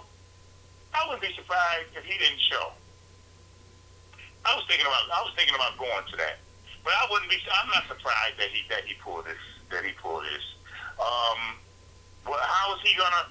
[0.96, 2.72] I wouldn't be surprised if he didn't show.
[4.48, 6.40] I was thinking about I was thinking about going to that,
[6.80, 7.36] but I wouldn't be.
[7.52, 9.36] I'm not surprised that he that he pulled this
[9.68, 10.46] that he pulled this.
[10.96, 11.60] Um,
[12.24, 13.28] well, how is he gonna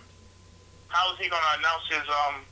[0.94, 2.46] how is he gonna announce his um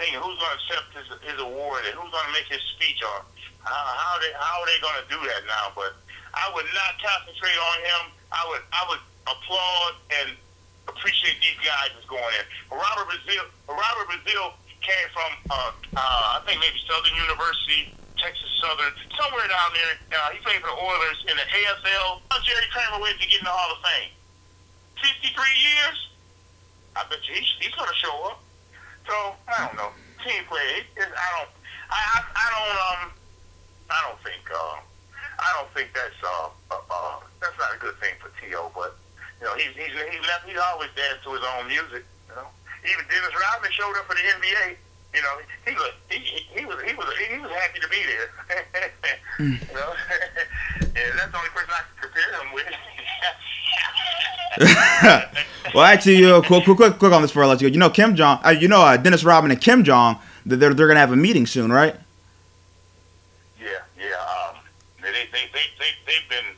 [0.00, 0.16] thing?
[0.16, 3.24] Who's gonna accept his his award and who's gonna make his speech or
[3.64, 5.72] how how they how are they gonna do that now?
[5.74, 5.96] But
[6.34, 8.02] I would not concentrate on him.
[8.32, 10.28] I would I would applaud and
[10.88, 12.44] appreciate these guys that's going in.
[12.72, 18.92] Robert Brazile Robert Brazile came from uh, uh, I think maybe Southern University, Texas Southern,
[19.16, 19.94] somewhere down there.
[20.08, 22.24] Uh, he played for the Oilers in the AFL.
[22.32, 24.12] How Jerry Kramer waiting to get in the Hall of Fame?
[25.00, 25.98] Fifty-three years.
[26.96, 28.42] I bet you he's, he's going to show up.
[29.06, 29.14] So
[29.46, 29.90] I don't know.
[30.26, 30.84] Team play.
[30.96, 31.50] It, I don't.
[31.90, 32.20] I I
[32.50, 33.10] don't um.
[33.90, 34.44] I don't think.
[34.50, 34.78] Uh,
[35.40, 38.70] I don't think that's uh, uh, uh that's not a good thing for T.O.
[38.74, 38.94] But
[39.40, 40.46] you know he's he's he's left.
[40.46, 42.04] He's always danced to his own music.
[42.28, 42.48] You know.
[42.84, 44.76] Even Dennis Rodman showed up for the NBA.
[45.12, 46.18] You know, he was he,
[46.54, 48.30] he was he was he was happy to be there.
[49.40, 49.92] you know,
[50.80, 52.66] and that's the only person I can compare him with.
[55.74, 57.72] well, actually, uh, quick, quick, quick, quick on this before I let you go.
[57.72, 60.88] You know, Kim Jong, uh, you know, uh, Dennis Rodman and Kim Jong, they're they're
[60.88, 61.96] gonna have a meeting soon, right?
[63.60, 64.48] Yeah, yeah.
[64.48, 64.56] Um,
[65.60, 66.48] they they they they they they've been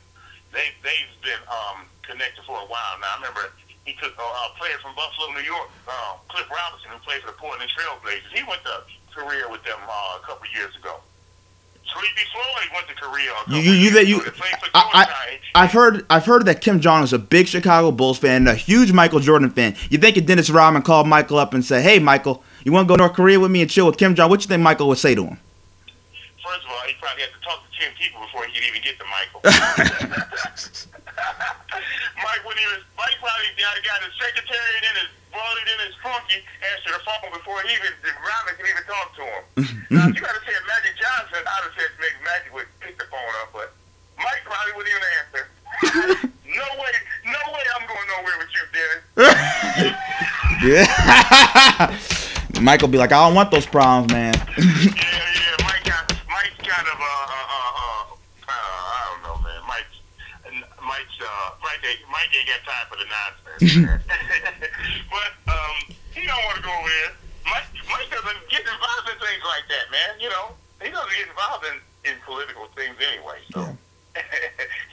[0.54, 3.18] they they've been um connected for a while now.
[3.18, 3.50] I remember
[3.84, 7.34] he took a, a player from Buffalo, New York, uh, Cliff Robinson, who played for
[7.34, 8.30] the Portland Trail Blazers.
[8.30, 11.02] He went to Korea with them uh, a couple years ago.
[11.82, 13.32] Sleepy Floyd went to Korea.
[13.48, 14.24] You, you, you, that you, ago.
[14.24, 15.38] They played for I.
[15.54, 18.48] I, I've heard, I've heard that Kim Jong is a big Chicago Bulls fan, and
[18.48, 19.76] a huge Michael Jordan fan.
[19.90, 22.88] You think if Dennis Rodman called Michael up and said, "Hey, Michael, you want to
[22.88, 24.88] go to North Korea with me and chill with Kim Jong?" What you think Michael
[24.88, 25.38] would say to him?
[26.42, 28.78] First of all, he probably had to talk to ten people before he could even
[28.86, 29.42] get to Michael.
[32.22, 35.98] Mike, he was, Mike probably got, got his secretary and then his bullet and his
[35.98, 39.42] funky answer the phone before he even the Robin could even talk to him.
[39.98, 43.08] now, if you gotta say Magic Johnson, I'd have said maybe Magic would pick the
[43.10, 43.74] phone up, but
[44.22, 45.44] Mike probably wouldn't even answer.
[46.54, 46.94] no way,
[47.26, 49.02] no way, I'm going nowhere with you, Dennis.
[50.62, 50.86] Yeah.
[52.60, 56.86] Michael be like, "I don't want those problems, man." Yeah, yeah, Mike, got, Mike's kind
[56.86, 58.14] of uh, uh,
[58.46, 59.60] uh, I don't know, man.
[59.66, 59.98] Mike's,
[60.78, 61.50] Mike's, uh,
[61.82, 63.74] Mike, ain't, Mike ain't got time for the nonsense.
[65.10, 65.76] but um,
[66.14, 67.10] he don't want to go over there.
[67.42, 70.14] Mike, Mike doesn't get involved in things like that, man.
[70.22, 73.42] You know, he doesn't get involved in, in political things anyway.
[73.50, 73.66] So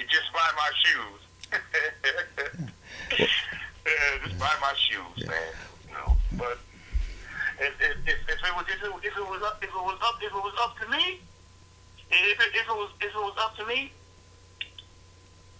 [0.01, 1.21] you just buy my shoes.
[3.13, 5.53] yeah, just buy my shoes, man.
[5.85, 6.57] You know, but
[7.61, 9.99] if, if, if, if it was if it, if it was up if it was
[10.01, 11.21] up if it was up to me,
[12.09, 13.93] if it, if it was if it was up to me,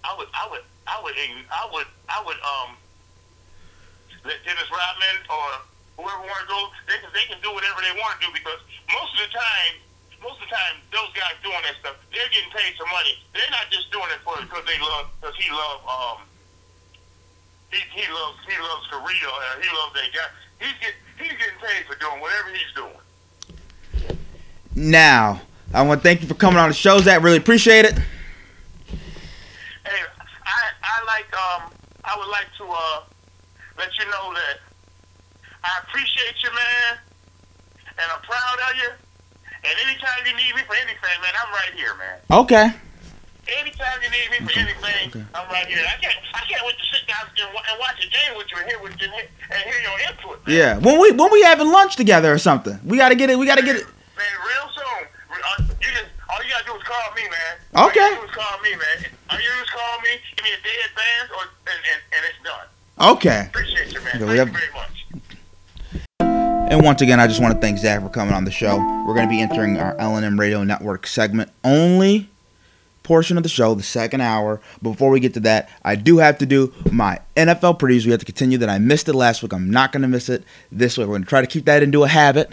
[0.04, 2.70] I would I would I would I would I would um
[4.26, 5.48] let Dennis Rodman or
[6.00, 8.60] whoever want to go they can they can do whatever they want to do because
[8.92, 9.74] most of the time
[10.24, 13.52] most of the time those guys doing that stuff they're getting paid some money they're
[13.52, 16.20] not just doing it for because they love because he love um
[17.72, 20.30] he, he loves he loves Korea or he loves that guy
[20.60, 23.00] he's get he's getting paid for doing whatever he's doing.
[24.76, 25.42] Now,
[25.74, 27.22] I want to thank you for coming on the show, Zach.
[27.22, 27.96] Really appreciate it.
[30.90, 31.62] I like um
[32.04, 32.98] I would like to uh
[33.78, 34.58] let you know that
[35.64, 36.98] I appreciate you, man,
[38.00, 38.90] and I'm proud of you.
[39.62, 42.18] And anytime you need me for anything, man, I'm right here, man.
[42.32, 42.68] Okay.
[43.60, 45.26] Anytime you need me for anything, okay.
[45.34, 45.84] I'm right here.
[45.86, 48.48] I can't I can't wait to sit down and, wa- and watch a game with
[48.52, 50.46] you and hear what you and hear your input.
[50.48, 50.56] Man.
[50.56, 50.78] Yeah.
[50.78, 53.38] When we when we having lunch together or something, we gotta get it.
[53.38, 53.86] We gotta get it.
[54.18, 55.08] Man, real soon.
[55.32, 57.56] Uh, you just all you gotta do is call me, man.
[57.60, 57.80] Okay.
[57.80, 58.00] All Okay.
[58.00, 58.98] you gotta do is call me, man.
[59.30, 62.02] All you gotta do is call me, give me a day advance, or and, and,
[62.14, 62.68] and it's done.
[63.16, 63.46] Okay.
[63.48, 64.20] Appreciate you, man.
[64.20, 64.96] Thank we you very much.
[66.72, 68.78] And once again, I just want to thank Zach for coming on the show.
[69.08, 72.30] We're going to be entering our L&M Radio Network segment only
[73.02, 74.62] portion of the show, the second hour.
[74.84, 78.06] Before we get to that, I do have to do my NFL predictions.
[78.06, 78.70] We have to continue that.
[78.70, 79.52] I missed it last week.
[79.52, 81.08] I'm not going to miss it this week.
[81.08, 82.52] We're going to try to keep that into a habit.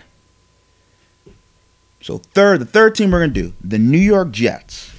[2.07, 4.93] So third, the third team we're to do, the New York Jets.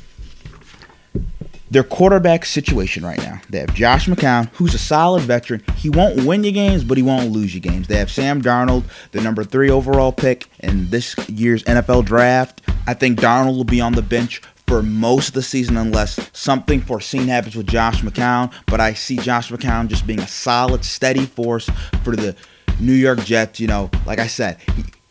[1.72, 3.40] Their quarterback situation right now.
[3.50, 5.64] They have Josh McCown, who's a solid veteran.
[5.78, 7.88] He won't win you games, but he won't lose you games.
[7.88, 8.84] They have Sam Darnold,
[9.14, 12.62] the number three overall pick in this year's NFL draft.
[12.88, 16.82] I think Darnold will be on the bench for most of the season unless something
[16.82, 18.52] foreseen happens with Josh McCown.
[18.66, 21.70] But I see Josh McCown just being a solid, steady force
[22.04, 22.36] for the
[22.82, 23.62] New York Jets.
[23.62, 24.58] You know, like I said,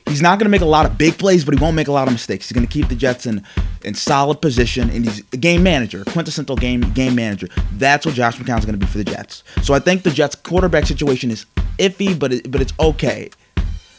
[0.09, 1.93] he's not going to make a lot of big plays, but he won't make a
[1.93, 2.49] lot of mistakes.
[2.49, 3.43] He's going to keep the Jets in
[3.85, 7.49] in solid position, and he's a game manager, quintessential game game manager.
[7.73, 9.43] That's what Josh McCown's going to be for the Jets.
[9.63, 11.47] So I think the Jets quarterback situation is
[11.79, 13.31] iffy, but it, but it's okay.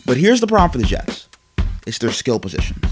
[0.05, 1.27] But here's the problem for the Jets:
[1.85, 2.86] it's their skill positions.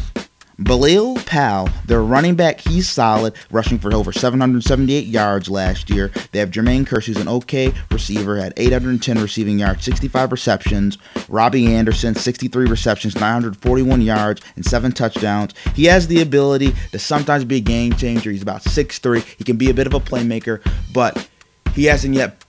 [0.58, 6.12] Bilal Powell, their running back, he's solid, rushing for over 778 yards last year.
[6.32, 10.98] They have Jermaine Kearse, who's an okay receiver, had 810 receiving yards, 65 receptions.
[11.28, 15.54] Robbie Anderson, 63 receptions, 941 yards, and seven touchdowns.
[15.74, 18.32] He has the ability to sometimes be a game changer.
[18.32, 19.24] He's about 6'3.
[19.38, 21.28] He can be a bit of a playmaker, but
[21.74, 22.46] he hasn't yet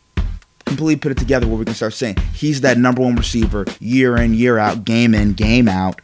[0.64, 4.16] completely put it together where we can start saying he's that number one receiver year
[4.16, 6.00] in, year out, game in, game out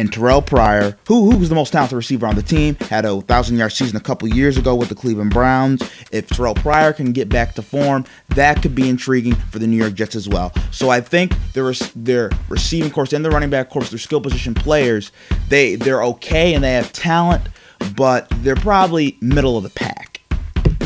[0.00, 3.58] and Terrell Pryor, who was the most talented receiver on the team, had a thousand
[3.58, 5.82] yard season a couple years ago with the Cleveland Browns.
[6.10, 9.76] If Terrell Pryor can get back to form, that could be intriguing for the New
[9.76, 10.52] York Jets as well.
[10.70, 14.54] So I think their their receiving course and the running back course, their skill position
[14.54, 15.12] players,
[15.50, 17.48] they they're okay and they have talent,
[17.94, 20.22] but they're probably middle of the pack.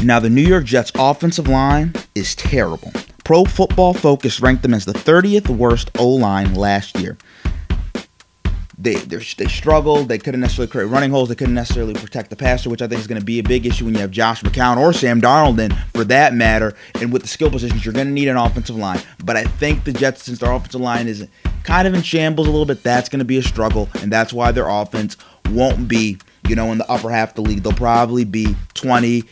[0.02, 2.92] Now the New York Jets offensive line is terrible.
[3.22, 7.16] Pro Football Focus ranked them as the 30th worst O line last year
[8.78, 10.08] they they struggled.
[10.08, 11.28] They couldn't necessarily create running holes.
[11.28, 13.66] They couldn't necessarily protect the passer, which I think is going to be a big
[13.66, 16.74] issue when you have Josh McCown or Sam Darnold in, for that matter.
[17.00, 19.00] And with the skill positions, you're going to need an offensive line.
[19.24, 21.26] But I think the Jets, since their offensive line is
[21.62, 24.32] kind of in shambles a little bit, that's going to be a struggle, and that's
[24.32, 25.16] why their offense
[25.50, 26.18] won't be.
[26.46, 29.22] You know, in the upper half of the league, they'll probably be 20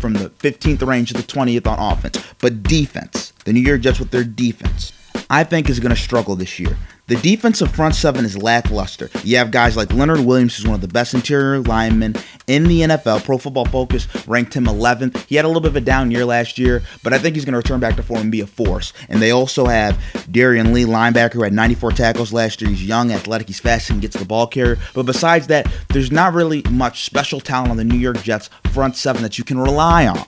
[0.00, 2.24] from the 15th range to the 20th on offense.
[2.40, 4.92] But defense, the New York Jets with their defense,
[5.28, 6.78] I think is going to struggle this year.
[7.06, 9.10] The defensive front seven is lackluster.
[9.24, 12.14] You have guys like Leonard Williams, who's one of the best interior linemen
[12.46, 13.24] in the NFL.
[13.26, 15.26] Pro Football Focus ranked him 11th.
[15.26, 17.44] He had a little bit of a down year last year, but I think he's
[17.44, 18.94] going to return back to form and be a force.
[19.10, 19.96] And they also have
[20.30, 22.70] Darron Lee, linebacker, who had 94 tackles last year.
[22.70, 24.78] He's young, athletic, he's fast, and gets the ball carrier.
[24.94, 28.96] But besides that, there's not really much special talent on the New York Jets front
[28.96, 30.24] seven that you can rely on.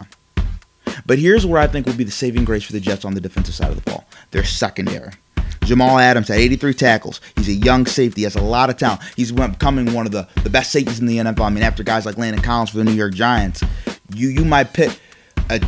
[1.07, 3.21] But here's where I think will be the saving grace for the Jets on the
[3.23, 5.13] defensive side of the ball their secondary.
[5.67, 7.21] Jamal Adams had 83 tackles.
[7.37, 8.23] He's a young safety.
[8.23, 9.03] Has a lot of talent.
[9.17, 11.41] He's becoming one of the, the best safeties in the NFL.
[11.41, 13.63] I mean, after guys like Landon Collins for the New York Giants,
[14.15, 14.99] you you might pit
[15.51, 15.61] a,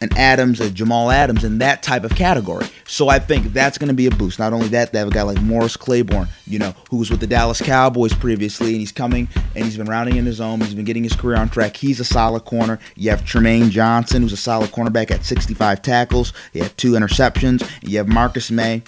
[0.00, 2.66] an Adams, a Jamal Adams in that type of category.
[2.86, 4.38] So I think that's going to be a boost.
[4.38, 7.20] Not only that, they have a guy like Morris Claiborne, you know, who was with
[7.20, 10.60] the Dallas Cowboys previously, and he's coming and he's been rounding in his own.
[10.60, 11.76] He's been getting his career on track.
[11.76, 12.78] He's a solid corner.
[12.96, 16.32] You have Trumaine Johnson, who's a solid cornerback at 65 tackles.
[16.52, 17.68] He had two interceptions.
[17.82, 18.82] You have Marcus Maye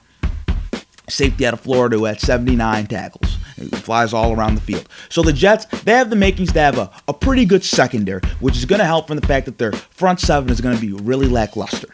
[1.12, 3.36] safety out of Florida who had 79 tackles.
[3.56, 4.88] He flies all around the field.
[5.08, 8.56] So the Jets, they have the makings to have a, a pretty good secondary, which
[8.56, 10.92] is going to help from the fact that their front seven is going to be
[10.92, 11.88] really lackluster.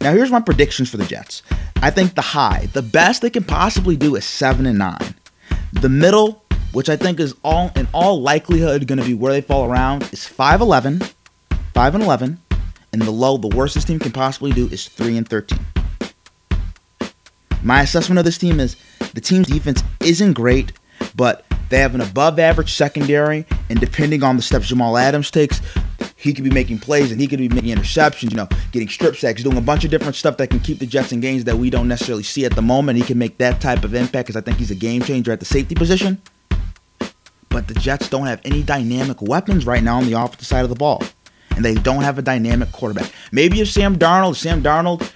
[0.00, 1.42] Now here's my predictions for the Jets.
[1.82, 5.14] I think the high, the best they can possibly do is seven and nine.
[5.72, 9.40] The middle, which I think is all in all likelihood going to be where they
[9.40, 11.12] fall around, is 5-11,
[11.74, 12.40] 5 and 11,
[12.92, 15.58] and the low, the worst this team can possibly do is 3 and 13.
[17.62, 18.76] My assessment of this team is
[19.14, 20.72] the team's defense isn't great,
[21.14, 25.60] but they have an above average secondary, and depending on the steps Jamal Adams takes,
[26.16, 29.16] he could be making plays and he could be making interceptions, you know, getting strip
[29.16, 31.56] sacks, doing a bunch of different stuff that can keep the Jets in games that
[31.56, 32.98] we don't necessarily see at the moment.
[32.98, 35.40] He can make that type of impact because I think he's a game changer at
[35.40, 36.20] the safety position.
[37.48, 40.68] But the Jets don't have any dynamic weapons right now on the offensive side of
[40.68, 41.02] the ball.
[41.56, 43.12] And they don't have a dynamic quarterback.
[43.32, 45.10] Maybe if Sam Darnold, Sam Darnold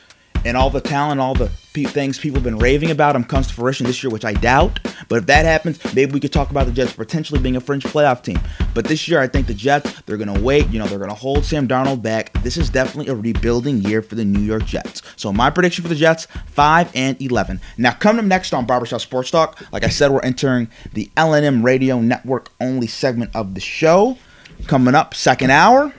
[0.44, 3.48] and all the talent, all the pe- things people have been raving about him comes
[3.48, 4.80] to fruition this year, which I doubt.
[5.08, 7.84] But if that happens, maybe we could talk about the Jets potentially being a fringe
[7.84, 8.38] playoff team.
[8.74, 10.68] But this year, I think the Jets, they're going to wait.
[10.68, 12.32] You know, they're going to hold Sam Darnold back.
[12.42, 15.02] This is definitely a rebuilding year for the New York Jets.
[15.16, 17.60] So my prediction for the Jets, 5 and 11.
[17.78, 21.64] Now, coming up next on Barbershop Sports Talk, like I said, we're entering the LNM
[21.64, 24.18] Radio Network only segment of the show.
[24.66, 25.92] Coming up, second hour.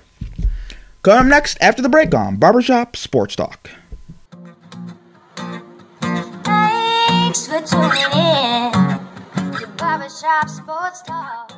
[1.03, 3.69] Coming up next after the break on Barbershop Sports Talk.
[7.35, 8.71] Thanks for tuning in
[9.59, 11.54] to Barbershop Sports Talk.